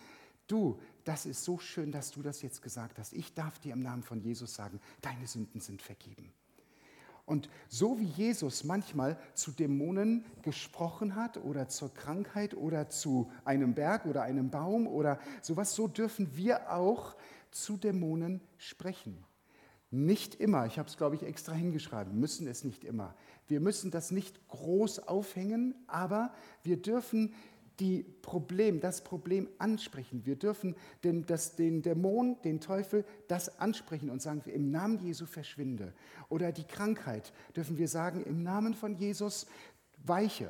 du, 0.47 0.81
das 1.05 1.25
ist 1.25 1.45
so 1.45 1.59
schön, 1.59 1.93
dass 1.93 2.11
du 2.11 2.21
das 2.21 2.41
jetzt 2.41 2.61
gesagt 2.61 2.99
hast. 2.99 3.13
Ich 3.13 3.33
darf 3.35 3.57
dir 3.57 3.71
im 3.71 3.81
Namen 3.81 4.03
von 4.03 4.19
Jesus 4.19 4.53
sagen, 4.53 4.81
deine 4.99 5.27
Sünden 5.27 5.61
sind 5.61 5.81
vergeben. 5.81 6.33
Und 7.29 7.47
so 7.67 7.99
wie 7.99 8.05
Jesus 8.05 8.63
manchmal 8.63 9.15
zu 9.35 9.51
Dämonen 9.51 10.25
gesprochen 10.41 11.15
hat 11.15 11.37
oder 11.37 11.69
zur 11.69 11.93
Krankheit 11.93 12.55
oder 12.55 12.89
zu 12.89 13.31
einem 13.45 13.75
Berg 13.75 14.07
oder 14.07 14.23
einem 14.23 14.49
Baum 14.49 14.87
oder 14.87 15.19
sowas, 15.43 15.75
so 15.75 15.87
dürfen 15.87 16.35
wir 16.35 16.73
auch 16.73 17.15
zu 17.51 17.77
Dämonen 17.77 18.41
sprechen. 18.57 19.23
Nicht 19.91 20.35
immer, 20.35 20.65
ich 20.65 20.79
habe 20.79 20.89
es, 20.89 20.97
glaube 20.97 21.15
ich, 21.15 21.23
extra 21.23 21.53
hingeschrieben, 21.53 22.19
müssen 22.19 22.47
es 22.47 22.63
nicht 22.63 22.83
immer. 22.83 23.15
Wir 23.47 23.59
müssen 23.59 23.91
das 23.91 24.09
nicht 24.09 24.47
groß 24.47 25.07
aufhängen, 25.07 25.75
aber 25.85 26.33
wir 26.63 26.77
dürfen 26.77 27.35
die 27.79 28.03
Problem, 28.21 28.79
das 28.79 29.03
Problem 29.03 29.49
ansprechen. 29.57 30.25
Wir 30.25 30.35
dürfen 30.35 30.75
den, 31.03 31.25
das, 31.25 31.55
den 31.55 31.81
Dämon, 31.81 32.37
den 32.43 32.59
Teufel, 32.59 33.05
das 33.27 33.59
ansprechen 33.59 34.09
und 34.09 34.21
sagen, 34.21 34.41
im 34.49 34.71
Namen 34.71 34.99
Jesu 34.99 35.25
verschwinde. 35.25 35.93
Oder 36.29 36.51
die 36.51 36.65
Krankheit 36.65 37.33
dürfen 37.55 37.77
wir 37.77 37.87
sagen, 37.87 38.23
im 38.23 38.43
Namen 38.43 38.73
von 38.73 38.95
Jesus 38.95 39.47
weiche, 40.05 40.49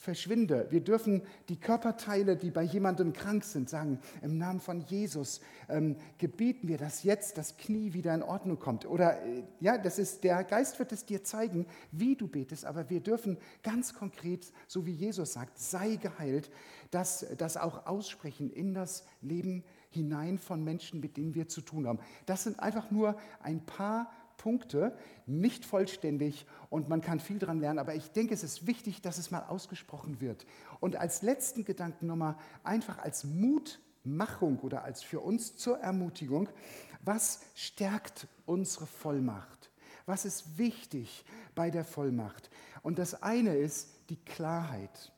verschwinde. 0.00 0.66
Wir 0.70 0.80
dürfen 0.80 1.20
die 1.50 1.60
Körperteile, 1.60 2.34
die 2.34 2.50
bei 2.50 2.62
jemandem 2.62 3.12
krank 3.12 3.44
sind, 3.44 3.68
sagen, 3.68 4.00
im 4.22 4.38
Namen 4.38 4.58
von 4.58 4.80
Jesus 4.80 5.42
ähm, 5.68 5.96
gebieten 6.16 6.68
wir, 6.68 6.78
dass 6.78 7.02
jetzt 7.02 7.36
das 7.36 7.58
Knie 7.58 7.92
wieder 7.92 8.14
in 8.14 8.22
Ordnung 8.22 8.58
kommt. 8.58 8.86
Oder 8.86 9.22
äh, 9.22 9.42
ja, 9.60 9.76
das 9.76 9.98
ist, 9.98 10.24
der 10.24 10.42
Geist 10.44 10.78
wird 10.78 10.92
es 10.92 11.04
dir 11.04 11.22
zeigen, 11.22 11.66
wie 11.92 12.16
du 12.16 12.28
betest, 12.28 12.64
aber 12.64 12.88
wir 12.88 13.00
dürfen 13.00 13.36
ganz 13.62 13.92
konkret, 13.92 14.50
so 14.66 14.86
wie 14.86 14.92
Jesus 14.92 15.34
sagt, 15.34 15.58
sei 15.58 15.96
geheilt, 15.96 16.50
das, 16.90 17.26
das 17.36 17.58
auch 17.58 17.84
aussprechen 17.86 18.50
in 18.50 18.72
das 18.72 19.04
Leben 19.20 19.64
hinein 19.90 20.38
von 20.38 20.64
Menschen, 20.64 21.00
mit 21.00 21.18
denen 21.18 21.34
wir 21.34 21.46
zu 21.46 21.60
tun 21.60 21.86
haben. 21.86 21.98
Das 22.24 22.44
sind 22.44 22.58
einfach 22.58 22.90
nur 22.90 23.16
ein 23.42 23.66
paar 23.66 24.10
Punkte, 24.40 24.96
nicht 25.26 25.66
vollständig 25.66 26.46
und 26.70 26.88
man 26.88 27.02
kann 27.02 27.20
viel 27.20 27.38
daran 27.38 27.60
lernen, 27.60 27.78
aber 27.78 27.94
ich 27.94 28.10
denke, 28.10 28.32
es 28.32 28.42
ist 28.42 28.66
wichtig, 28.66 29.02
dass 29.02 29.18
es 29.18 29.30
mal 29.30 29.44
ausgesprochen 29.44 30.22
wird. 30.22 30.46
Und 30.80 30.96
als 30.96 31.20
letzten 31.20 31.66
Gedanken 31.66 32.06
nochmal 32.06 32.36
einfach 32.64 32.98
als 32.98 33.24
Mutmachung 33.24 34.58
oder 34.60 34.82
als 34.82 35.02
für 35.02 35.20
uns 35.20 35.56
zur 35.58 35.80
Ermutigung, 35.80 36.48
was 37.04 37.40
stärkt 37.54 38.28
unsere 38.46 38.86
Vollmacht? 38.86 39.70
Was 40.06 40.24
ist 40.24 40.56
wichtig 40.56 41.26
bei 41.54 41.70
der 41.70 41.84
Vollmacht? 41.84 42.48
Und 42.80 42.98
das 42.98 43.22
eine 43.22 43.56
ist 43.56 43.90
die 44.08 44.24
Klarheit. 44.24 45.12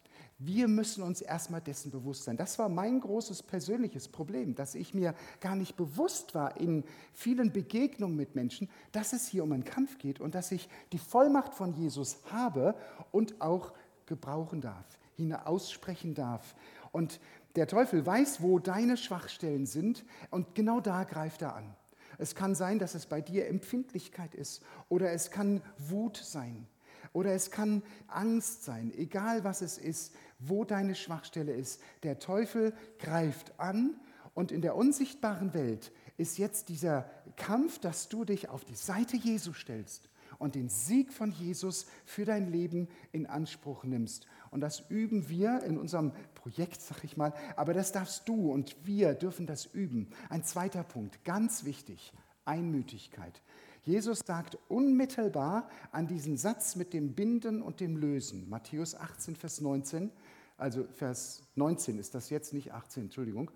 Wir 0.45 0.67
müssen 0.67 1.05
uns 1.05 1.21
erstmal 1.21 1.61
dessen 1.61 1.93
bewusst 1.93 2.25
sein. 2.25 2.37
Das 2.37 2.59
war 2.59 2.69
mein 2.69 2.99
großes 3.01 3.45
persönliches 3.45 4.09
Problem, 4.09 4.57
dass 4.57 4.75
ich 4.75 4.93
mir 4.93 5.15
gar 5.41 5.55
nicht 5.55 5.77
bewusst 5.77 6.35
war 6.35 6.57
in 6.61 6.83
vielen 7.15 7.53
Begegnungen 7.53 8.17
mit 8.17 8.35
Menschen, 8.35 8.69
dass 8.91 9.13
es 9.13 9.29
hier 9.29 9.45
um 9.45 9.53
einen 9.53 9.65
Kampf 9.65 9.99
geht 9.99 10.21
und 10.21 10.35
dass 10.35 10.51
ich 10.51 10.69
die 10.91 10.99
Vollmacht 10.99 11.55
von 11.55 11.75
Jesus 11.75 12.19
habe 12.33 12.75
und 13.13 13.41
auch 13.41 13.73
gebrauchen 14.07 14.61
darf, 14.61 14.99
ihn 15.17 15.33
aussprechen 15.33 16.15
darf. 16.15 16.57
Und 16.91 17.21
der 17.55 17.69
Teufel 17.69 18.05
weiß, 18.05 18.43
wo 18.43 18.59
deine 18.59 18.97
Schwachstellen 18.97 19.67
sind 19.67 20.05
und 20.31 20.57
genau 20.57 20.81
da 20.81 21.05
greift 21.05 21.43
er 21.43 21.55
an. 21.55 21.77
Es 22.19 22.35
kann 22.35 22.57
sein, 22.57 22.81
dass 22.81 22.97
es 22.97 23.07
bei 23.07 23.21
dir 23.21 23.47
Empfindlichkeit 23.47 24.35
ist 24.35 24.61
oder 24.89 25.13
es 25.13 25.31
kann 25.31 25.63
Wut 25.79 26.17
sein 26.17 26.67
oder 27.13 27.33
es 27.33 27.51
kann 27.51 27.83
Angst 28.09 28.65
sein, 28.65 28.93
egal 28.97 29.45
was 29.45 29.63
es 29.63 29.79
ist, 29.79 30.15
wo 30.39 30.65
deine 30.65 30.95
Schwachstelle 30.95 31.53
ist. 31.53 31.81
Der 32.03 32.19
Teufel 32.19 32.75
greift 32.99 33.59
an 33.59 33.95
und 34.35 34.51
in 34.51 34.63
der 34.63 34.77
unsichtbaren 34.77 35.55
Welt 35.55 35.93
ist 36.17 36.39
jetzt 36.39 36.69
dieser 36.69 37.11
Kampf, 37.37 37.79
dass 37.79 38.09
du 38.09 38.25
dich 38.25 38.49
auf 38.49 38.65
die 38.65 38.75
Seite 38.75 39.17
Jesu 39.17 39.53
stellst 39.53 40.09
und 40.39 40.55
den 40.55 40.69
Sieg 40.69 41.13
von 41.13 41.31
Jesus 41.31 41.87
für 42.05 42.25
dein 42.25 42.51
Leben 42.51 42.89
in 43.13 43.27
Anspruch 43.27 43.85
nimmst. 43.85 44.27
Und 44.51 44.61
das 44.61 44.81
üben 44.91 45.29
wir 45.29 45.63
in 45.63 45.79
unserem 45.79 46.13
Projekt, 46.35 46.81
sag 46.81 47.05
ich 47.05 47.17
mal, 47.17 47.33
aber 47.57 47.73
das 47.75 47.93
darfst 47.93 48.29
du 48.29 48.51
und 48.53 48.77
wir 48.85 49.15
dürfen 49.15 49.47
das 49.47 49.67
üben. 49.67 50.11
Ein 50.29 50.45
zweiter 50.45 50.83
Punkt, 50.83 51.25
ganz 51.25 51.65
wichtig, 51.65 52.13
Einmütigkeit. 52.45 53.41
Jesus 53.85 54.21
sagt 54.21 54.57
unmittelbar 54.69 55.69
an 55.91 56.07
diesen 56.07 56.37
Satz 56.37 56.77
mit 56.77 56.93
dem 56.93 57.15
Binden 57.15 57.63
und 57.63 57.81
dem 57.81 57.97
Lösen, 57.97 58.49
Matthäus 58.49 58.95
18, 58.95 59.35
Vers 59.35 59.61
19, 59.61 60.11
also 60.57 60.85
Vers 60.95 61.43
19 61.57 61.99
ist 61.99 62.15
das 62.15 62.31
jetzt, 62.31 62.53
nicht 62.53 62.73
18, 62.73 63.05
Entschuldigung, 63.05 63.51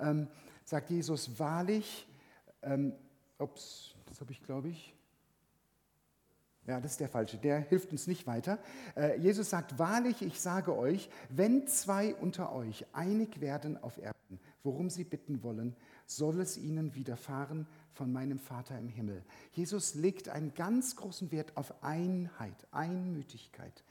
ähm, 0.00 0.28
sagt 0.64 0.88
Jesus, 0.88 1.38
wahrlich, 1.38 2.08
ähm, 2.62 2.94
ups, 3.38 3.94
das 4.06 4.20
habe 4.22 4.32
ich, 4.32 4.42
glaube 4.42 4.70
ich, 4.70 4.94
ja, 6.66 6.80
das 6.80 6.92
ist 6.92 7.00
der 7.00 7.08
falsche, 7.08 7.36
der 7.36 7.60
hilft 7.60 7.92
uns 7.92 8.06
nicht 8.06 8.26
weiter. 8.26 8.58
Äh, 8.96 9.20
Jesus 9.20 9.50
sagt, 9.50 9.78
wahrlich, 9.78 10.22
ich 10.22 10.40
sage 10.40 10.76
euch, 10.76 11.08
wenn 11.28 11.68
zwei 11.68 12.14
unter 12.16 12.52
euch 12.52 12.86
einig 12.92 13.40
werden 13.40 13.76
auf 13.76 13.98
Erden, 13.98 14.40
worum 14.64 14.90
sie 14.90 15.04
bitten 15.04 15.42
wollen, 15.44 15.76
soll 16.06 16.40
es 16.40 16.56
ihnen 16.56 16.94
widerfahren 16.94 17.68
von 17.96 18.12
meinem 18.12 18.38
Vater 18.38 18.78
im 18.78 18.88
Himmel. 18.88 19.24
Jesus 19.52 19.94
legt 19.94 20.28
einen 20.28 20.54
ganz 20.54 20.96
großen 20.96 21.32
Wert 21.32 21.56
auf 21.56 21.82
Einheit, 21.82 22.66
Einmütigkeit. 22.70 23.84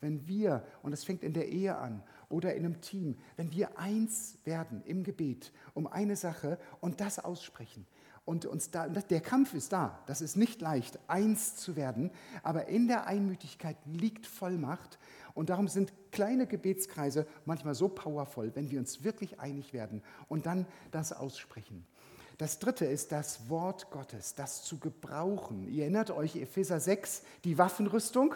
Wenn 0.00 0.26
wir, 0.26 0.66
und 0.82 0.90
das 0.90 1.04
fängt 1.04 1.22
in 1.22 1.32
der 1.32 1.48
Ehe 1.48 1.76
an 1.76 2.02
oder 2.28 2.54
in 2.54 2.64
einem 2.64 2.80
Team, 2.80 3.16
wenn 3.36 3.52
wir 3.52 3.78
eins 3.78 4.36
werden 4.44 4.82
im 4.84 5.04
Gebet 5.04 5.52
um 5.74 5.86
eine 5.86 6.16
Sache 6.16 6.58
und 6.80 7.00
das 7.00 7.20
aussprechen, 7.20 7.86
und 8.24 8.46
uns 8.46 8.70
da, 8.70 8.88
der 8.88 9.20
Kampf 9.20 9.52
ist 9.52 9.72
da. 9.72 9.98
Das 10.06 10.20
ist 10.20 10.36
nicht 10.36 10.60
leicht, 10.60 10.98
eins 11.08 11.56
zu 11.56 11.74
werden. 11.74 12.10
Aber 12.44 12.68
in 12.68 12.86
der 12.86 13.06
Einmütigkeit 13.06 13.76
liegt 13.84 14.26
Vollmacht. 14.26 14.98
Und 15.34 15.50
darum 15.50 15.66
sind 15.66 15.92
kleine 16.12 16.46
Gebetskreise 16.46 17.26
manchmal 17.46 17.74
so 17.74 17.88
powerful, 17.88 18.54
wenn 18.54 18.70
wir 18.70 18.78
uns 18.78 19.02
wirklich 19.02 19.40
einig 19.40 19.72
werden 19.72 20.02
und 20.28 20.46
dann 20.46 20.66
das 20.92 21.12
aussprechen. 21.12 21.84
Das 22.38 22.58
dritte 22.58 22.84
ist 22.84 23.12
das 23.12 23.48
Wort 23.48 23.90
Gottes, 23.90 24.34
das 24.34 24.62
zu 24.62 24.78
gebrauchen. 24.78 25.68
Ihr 25.68 25.82
erinnert 25.82 26.10
euch, 26.10 26.36
Epheser 26.36 26.80
6, 26.80 27.22
die 27.44 27.58
Waffenrüstung. 27.58 28.34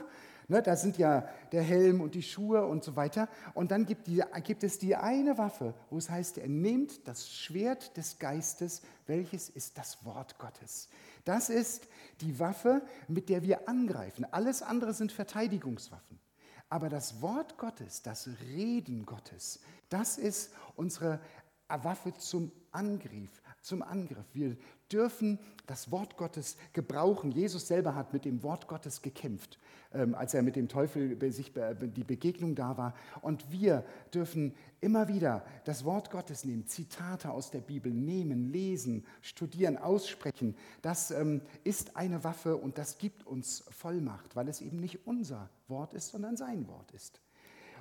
Ne, 0.48 0.62
da 0.62 0.76
sind 0.76 0.96
ja 0.96 1.28
der 1.50 1.62
Helm 1.62 2.00
und 2.00 2.14
die 2.14 2.22
Schuhe 2.22 2.66
und 2.66 2.84
so 2.84 2.94
weiter. 2.94 3.28
Und 3.54 3.72
dann 3.72 3.84
gibt, 3.84 4.06
die, 4.06 4.22
gibt 4.44 4.62
es 4.62 4.78
die 4.78 4.94
eine 4.94 5.38
Waffe, 5.38 5.74
wo 5.90 5.98
es 5.98 6.08
heißt, 6.08 6.38
er 6.38 6.48
nimmt 6.48 7.08
das 7.08 7.28
Schwert 7.28 7.96
des 7.96 8.20
Geistes, 8.20 8.82
welches 9.06 9.48
ist 9.48 9.76
das 9.76 10.04
Wort 10.04 10.38
Gottes. 10.38 10.88
Das 11.24 11.48
ist 11.48 11.88
die 12.20 12.38
Waffe, 12.38 12.82
mit 13.08 13.28
der 13.28 13.42
wir 13.42 13.68
angreifen. 13.68 14.24
Alles 14.30 14.62
andere 14.62 14.94
sind 14.94 15.10
Verteidigungswaffen. 15.10 16.20
Aber 16.68 16.88
das 16.88 17.20
Wort 17.20 17.58
Gottes, 17.58 18.02
das 18.02 18.28
Reden 18.44 19.04
Gottes, 19.04 19.60
das 19.88 20.16
ist 20.16 20.52
unsere 20.76 21.20
Waffe 21.68 22.14
zum 22.14 22.52
Angriff, 22.70 23.42
zum 23.66 23.82
Angriff. 23.82 24.24
Wir 24.32 24.56
dürfen 24.92 25.40
das 25.66 25.90
Wort 25.90 26.16
Gottes 26.16 26.56
gebrauchen. 26.72 27.32
Jesus 27.32 27.66
selber 27.66 27.96
hat 27.96 28.12
mit 28.12 28.24
dem 28.24 28.44
Wort 28.44 28.68
Gottes 28.68 29.02
gekämpft, 29.02 29.58
ähm, 29.92 30.14
als 30.14 30.34
er 30.34 30.42
mit 30.42 30.54
dem 30.54 30.68
Teufel 30.68 31.18
sich 31.32 31.52
die 31.52 32.04
Begegnung 32.04 32.54
da 32.54 32.76
war. 32.76 32.94
Und 33.22 33.50
wir 33.50 33.84
dürfen 34.14 34.54
immer 34.80 35.08
wieder 35.08 35.44
das 35.64 35.84
Wort 35.84 36.12
Gottes 36.12 36.44
nehmen, 36.44 36.66
Zitate 36.66 37.30
aus 37.30 37.50
der 37.50 37.60
Bibel 37.60 37.92
nehmen, 37.92 38.52
lesen, 38.52 39.04
studieren, 39.20 39.76
aussprechen. 39.76 40.54
Das 40.82 41.10
ähm, 41.10 41.42
ist 41.64 41.96
eine 41.96 42.22
Waffe 42.22 42.56
und 42.56 42.78
das 42.78 42.98
gibt 42.98 43.26
uns 43.26 43.64
Vollmacht, 43.70 44.36
weil 44.36 44.48
es 44.48 44.60
eben 44.60 44.78
nicht 44.78 45.06
unser 45.06 45.50
Wort 45.66 45.92
ist, 45.94 46.08
sondern 46.08 46.36
sein 46.36 46.68
Wort 46.68 46.92
ist. 46.92 47.20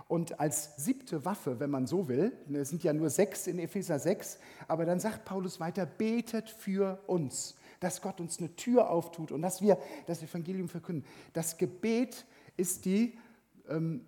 Und 0.08 0.40
als 0.40 0.76
siebte 0.78 1.26
Waffe, 1.26 1.60
wenn 1.60 1.72
man 1.72 1.88
so 1.88 2.08
will, 2.08 2.32
es 2.54 2.70
sind 2.70 2.84
ja 2.84 2.94
nur 2.94 3.10
sechs 3.10 3.48
in 3.48 3.58
Epheser 3.58 3.98
6, 3.98 4.38
aber 4.68 4.86
dann 4.86 5.00
sagt 5.00 5.26
Paulus 5.26 5.60
weiter, 5.60 5.86
betet 5.86 6.50
für 6.50 7.00
uns, 7.08 7.56
dass 7.80 8.02
Gott 8.02 8.20
uns 8.20 8.38
eine 8.38 8.56
Tür 8.56 8.90
auftut 8.90 9.32
und 9.32 9.42
dass 9.42 9.62
wir 9.62 9.80
das 10.06 10.22
Evangelium 10.22 10.70
verkünden. 10.70 11.06
Das 11.34 11.58
Gebet 11.58 12.26
ist 12.56 12.86
die 12.86 13.18
ähm, 13.68 14.06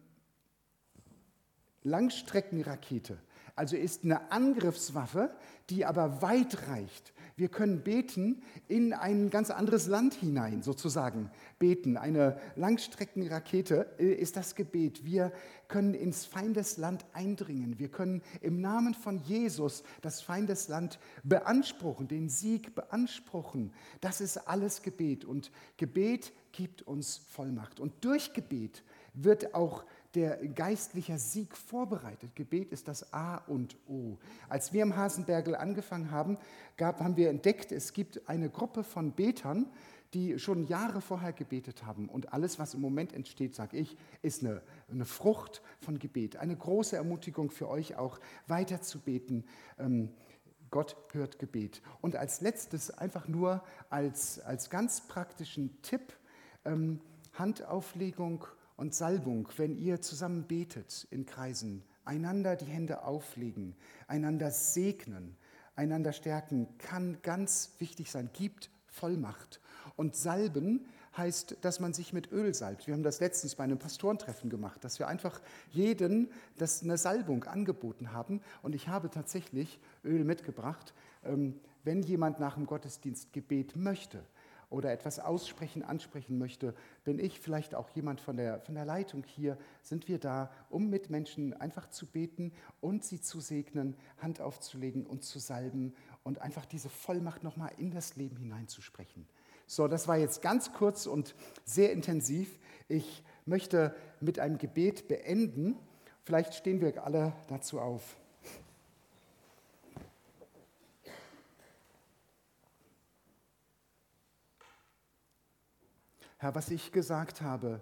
Langstreckenrakete, 1.82 3.18
also 3.56 3.76
ist 3.76 4.04
eine 4.04 4.32
Angriffswaffe, 4.32 5.32
die 5.72 5.84
aber 5.84 6.22
weit 6.22 6.68
reicht. 6.68 7.12
Wir 7.40 7.50
können 7.50 7.84
beten 7.84 8.42
in 8.68 8.94
ein 8.94 9.30
ganz 9.30 9.52
anderes 9.52 9.86
Land 9.86 10.16
hinein, 10.16 10.64
sozusagen. 10.64 11.30
Beten. 11.60 11.96
Eine 11.96 12.40
Langstreckenrakete 12.56 13.94
äh, 14.00 14.12
ist 14.12 14.38
das 14.38 14.56
Gebet. 14.56 15.06
Wir 15.06 15.32
können 15.68 15.94
ins 15.94 16.26
Feindesland 16.26 17.06
eindringen. 17.14 17.78
Wir 17.78 17.90
können 17.90 18.24
im 18.42 18.60
Namen 18.60 18.96
von 18.96 19.20
Jesus 19.20 19.84
das 20.02 20.20
Feindesland 20.20 20.98
beanspruchen, 21.22 22.08
den 22.08 22.28
Sieg 22.28 22.74
beanspruchen. 22.74 23.72
Das 24.02 24.20
ist 24.20 24.38
alles 24.48 24.82
Gebet. 24.82 25.24
Und 25.24 25.52
Gebet 25.78 26.34
gibt 26.54 26.82
uns 26.82 27.18
Vollmacht. 27.18 27.80
Und 27.80 28.04
durch 28.04 28.34
Gebet 28.34 28.84
wird 29.14 29.54
auch 29.54 29.86
der 30.18 30.38
geistliche 30.48 31.20
Sieg 31.20 31.56
vorbereitet. 31.56 32.36
Gebet 32.36 32.72
ist 32.72 32.88
das 32.88 33.14
A 33.14 33.38
und 33.46 33.78
O. 33.88 34.18
Als 34.50 34.74
wir 34.74 34.82
im 34.82 34.96
Hasenbergel 34.96 35.56
angefangen 35.56 36.10
haben, 36.10 36.40
gab, 36.76 37.02
haben 37.02 37.18
wir 37.18 37.30
entdeckt, 37.30 37.72
es 37.72 37.94
gibt 37.94 38.28
eine 38.28 38.50
Gruppe 38.50 38.84
von 38.84 39.12
Betern, 39.12 39.68
die 40.16 40.40
schon 40.40 40.66
Jahre 40.66 41.02
vorher 41.02 41.34
gebetet 41.34 41.86
haben. 41.86 42.10
Und 42.10 42.34
alles, 42.34 42.58
was 42.58 42.74
im 42.74 42.82
Moment 42.82 43.14
entsteht, 43.14 43.54
sage 43.54 43.78
ich, 43.78 43.96
ist 44.24 44.44
eine, 44.44 44.64
eine, 44.90 45.06
Frucht 45.06 45.62
von 45.80 46.00
Gebet. 46.00 46.38
Eine 46.38 46.56
große 46.56 46.96
Ermutigung 46.96 47.52
für 47.52 47.70
euch 47.70 47.96
auch, 47.96 48.20
weiter 48.48 48.82
zu 48.82 49.00
beten. 49.00 49.46
Ähm, 49.78 50.10
Gott 50.72 50.98
hört 51.12 51.38
Gebet. 51.38 51.84
Und 52.02 52.16
als 52.16 52.42
letztes, 52.42 52.90
einfach 52.90 53.28
nur 53.28 53.64
als, 53.92 54.40
als 54.40 54.72
ganz 54.72 55.02
praktischen 55.02 55.80
Tipp, 55.84 56.14
ähm, 56.66 57.02
Handauflegung 57.34 58.48
und 58.78 58.94
Salbung, 58.94 59.50
wenn 59.58 59.76
ihr 59.76 60.02
zusammen 60.02 60.44
betet 60.44 61.08
in 61.10 61.26
Kreisen, 61.26 61.84
einander 62.06 62.56
die 62.56 62.66
Hände 62.66 63.04
auflegen, 63.04 63.76
einander 64.08 64.52
segnen, 64.52 65.36
einander 65.76 66.14
stärken, 66.14 66.68
kann 66.78 67.18
ganz 67.24 67.74
wichtig 67.80 68.10
sein, 68.12 68.30
gibt 68.34 68.70
Vollmacht. 68.88 69.60
Und 69.96 70.16
salben 70.16 70.86
heißt, 71.18 71.58
dass 71.62 71.80
man 71.80 71.94
sich 71.94 72.14
mit 72.14 72.32
Öl 72.32 72.54
salbt. 72.54 72.86
Wir 72.86 72.94
haben 72.94 73.04
das 73.04 73.20
letztens 73.20 73.56
bei 73.56 73.64
einem 73.64 73.80
Pastorentreffen 73.80 74.50
gemacht, 74.50 74.84
dass 74.84 75.00
wir 75.00 75.08
einfach 75.08 75.42
jeden 75.72 76.30
das 76.58 76.84
eine 76.84 76.98
Salbung 76.98 77.44
angeboten 77.46 78.12
haben. 78.14 78.42
Und 78.62 78.76
ich 78.76 78.88
habe 78.88 79.10
tatsächlich 79.10 79.80
Öl 80.04 80.24
mitgebracht. 80.24 80.94
Ähm, 81.26 81.60
wenn 81.84 82.04
jemand 82.04 82.40
nach 82.40 82.56
dem 82.56 82.68
Gottesdienst 82.68 83.34
Gebet 83.34 83.76
möchte, 83.76 84.22
oder 84.70 84.92
etwas 84.92 85.20
aussprechen, 85.20 85.84
ansprechen 85.84 86.38
möchte, 86.38 86.74
bin 87.04 87.20
ich 87.20 87.40
vielleicht 87.40 87.74
auch 87.74 87.90
jemand 87.92 88.20
von 88.20 88.36
der, 88.36 88.60
von 88.62 88.76
der 88.76 88.86
Leitung 88.86 89.24
hier, 89.24 89.58
sind 89.82 90.08
wir 90.08 90.20
da, 90.20 90.52
um 90.70 90.90
mit 90.90 91.10
Menschen 91.10 91.54
einfach 91.54 91.90
zu 91.90 92.06
beten 92.06 92.52
und 92.82 93.04
sie 93.04 93.22
zu 93.22 93.40
segnen, 93.40 93.96
Hand 94.18 94.42
aufzulegen 94.42 95.06
und 95.06 95.24
zu 95.24 95.40
salben 95.40 95.94
und 96.24 96.42
einfach 96.42 96.66
diese 96.66 96.90
Vollmacht 96.90 97.44
nochmal 97.44 97.72
in 97.78 97.92
das 97.92 98.16
Leben 98.16 98.36
hineinzusprechen. 98.38 99.28
So, 99.66 99.88
das 99.88 100.08
war 100.08 100.18
jetzt 100.18 100.42
ganz 100.42 100.72
kurz 100.74 101.06
und 101.06 101.36
sehr 101.66 101.92
intensiv. 101.92 102.58
Ich 102.88 103.24
möchte 103.46 103.96
mit 104.22 104.40
einem 104.40 104.58
Gebet 104.58 105.08
beenden. 105.08 105.78
Vielleicht 106.24 106.54
stehen 106.54 106.82
wir 106.82 107.04
alle 107.04 107.34
dazu 107.48 107.80
auf. 107.80 108.18
Herr, 116.40 116.54
was 116.54 116.70
ich 116.70 116.92
gesagt 116.92 117.42
habe, 117.42 117.82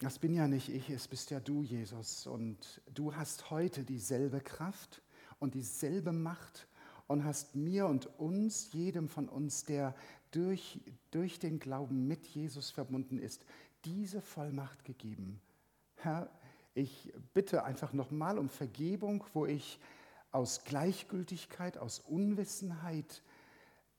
das 0.00 0.18
bin 0.18 0.34
ja 0.34 0.48
nicht 0.48 0.68
ich, 0.68 0.90
es 0.90 1.06
bist 1.06 1.30
ja 1.30 1.38
du, 1.38 1.62
Jesus. 1.62 2.26
Und 2.26 2.80
du 2.92 3.14
hast 3.14 3.50
heute 3.50 3.84
dieselbe 3.84 4.40
Kraft 4.40 5.00
und 5.38 5.54
dieselbe 5.54 6.10
Macht 6.10 6.66
und 7.06 7.24
hast 7.24 7.54
mir 7.54 7.86
und 7.86 8.06
uns, 8.18 8.72
jedem 8.72 9.08
von 9.08 9.28
uns, 9.28 9.62
der 9.62 9.94
durch, 10.32 10.80
durch 11.12 11.38
den 11.38 11.60
Glauben 11.60 12.08
mit 12.08 12.26
Jesus 12.26 12.70
verbunden 12.70 13.18
ist, 13.18 13.44
diese 13.84 14.20
Vollmacht 14.20 14.84
gegeben. 14.84 15.40
Herr, 15.94 16.28
ich 16.74 17.12
bitte 17.32 17.62
einfach 17.62 17.92
nochmal 17.92 18.38
um 18.38 18.48
Vergebung, 18.48 19.24
wo 19.34 19.46
ich 19.46 19.78
aus 20.32 20.64
Gleichgültigkeit, 20.64 21.78
aus 21.78 22.00
Unwissenheit, 22.00 23.22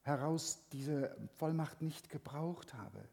heraus 0.01 0.63
diese 0.71 1.15
Vollmacht 1.37 1.81
nicht 1.81 2.09
gebraucht 2.09 2.73
habe. 2.73 3.07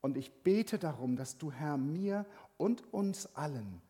Und 0.00 0.16
ich 0.16 0.32
bete 0.42 0.78
darum, 0.78 1.16
dass 1.16 1.38
du, 1.38 1.50
Herr, 1.50 1.76
mir 1.76 2.26
und 2.56 2.92
uns 2.92 3.34
allen 3.34 3.82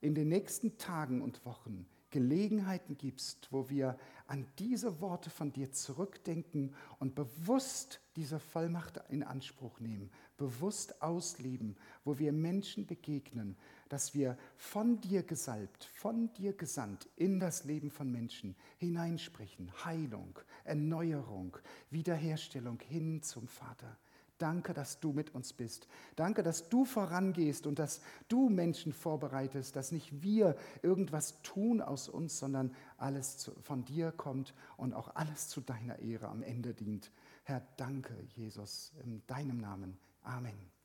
in 0.00 0.14
den 0.14 0.28
nächsten 0.28 0.78
Tagen 0.78 1.20
und 1.20 1.44
Wochen 1.44 1.86
Gelegenheiten 2.10 2.96
gibst, 2.96 3.48
wo 3.52 3.68
wir 3.68 3.98
an 4.28 4.46
diese 4.58 5.00
Worte 5.00 5.30
von 5.30 5.52
dir 5.52 5.72
zurückdenken 5.72 6.74
und 6.98 7.14
bewusst 7.14 8.00
diese 8.14 8.38
Vollmacht 8.38 9.00
in 9.08 9.22
Anspruch 9.22 9.80
nehmen, 9.80 10.10
bewusst 10.36 11.02
ausleben, 11.02 11.76
wo 12.04 12.18
wir 12.18 12.32
Menschen 12.32 12.86
begegnen, 12.86 13.56
dass 13.88 14.14
wir 14.14 14.36
von 14.56 15.00
dir 15.00 15.22
gesalbt, 15.22 15.84
von 15.94 16.30
dir 16.34 16.52
gesandt 16.52 17.08
in 17.16 17.40
das 17.40 17.64
Leben 17.64 17.90
von 17.90 18.12
Menschen 18.12 18.54
hineinsprechen, 18.76 19.72
Heilung, 19.84 20.38
Erneuerung, 20.64 21.56
Wiederherstellung 21.90 22.78
hin 22.80 23.22
zum 23.22 23.48
Vater. 23.48 23.96
Danke, 24.38 24.72
dass 24.72 25.00
du 25.00 25.12
mit 25.12 25.34
uns 25.34 25.52
bist. 25.52 25.88
Danke, 26.14 26.42
dass 26.42 26.68
du 26.68 26.84
vorangehst 26.84 27.66
und 27.66 27.78
dass 27.78 28.00
du 28.28 28.48
Menschen 28.48 28.92
vorbereitest, 28.92 29.74
dass 29.74 29.90
nicht 29.90 30.22
wir 30.22 30.56
irgendwas 30.82 31.42
tun 31.42 31.80
aus 31.82 32.08
uns, 32.08 32.38
sondern 32.38 32.72
alles 32.96 33.50
von 33.62 33.84
dir 33.84 34.12
kommt 34.12 34.54
und 34.76 34.94
auch 34.94 35.14
alles 35.16 35.48
zu 35.48 35.60
deiner 35.60 35.98
Ehre 35.98 36.28
am 36.28 36.42
Ende 36.42 36.72
dient. 36.72 37.10
Herr, 37.42 37.66
danke, 37.76 38.14
Jesus, 38.36 38.92
in 39.02 39.26
deinem 39.26 39.58
Namen. 39.58 39.98
Amen. 40.22 40.77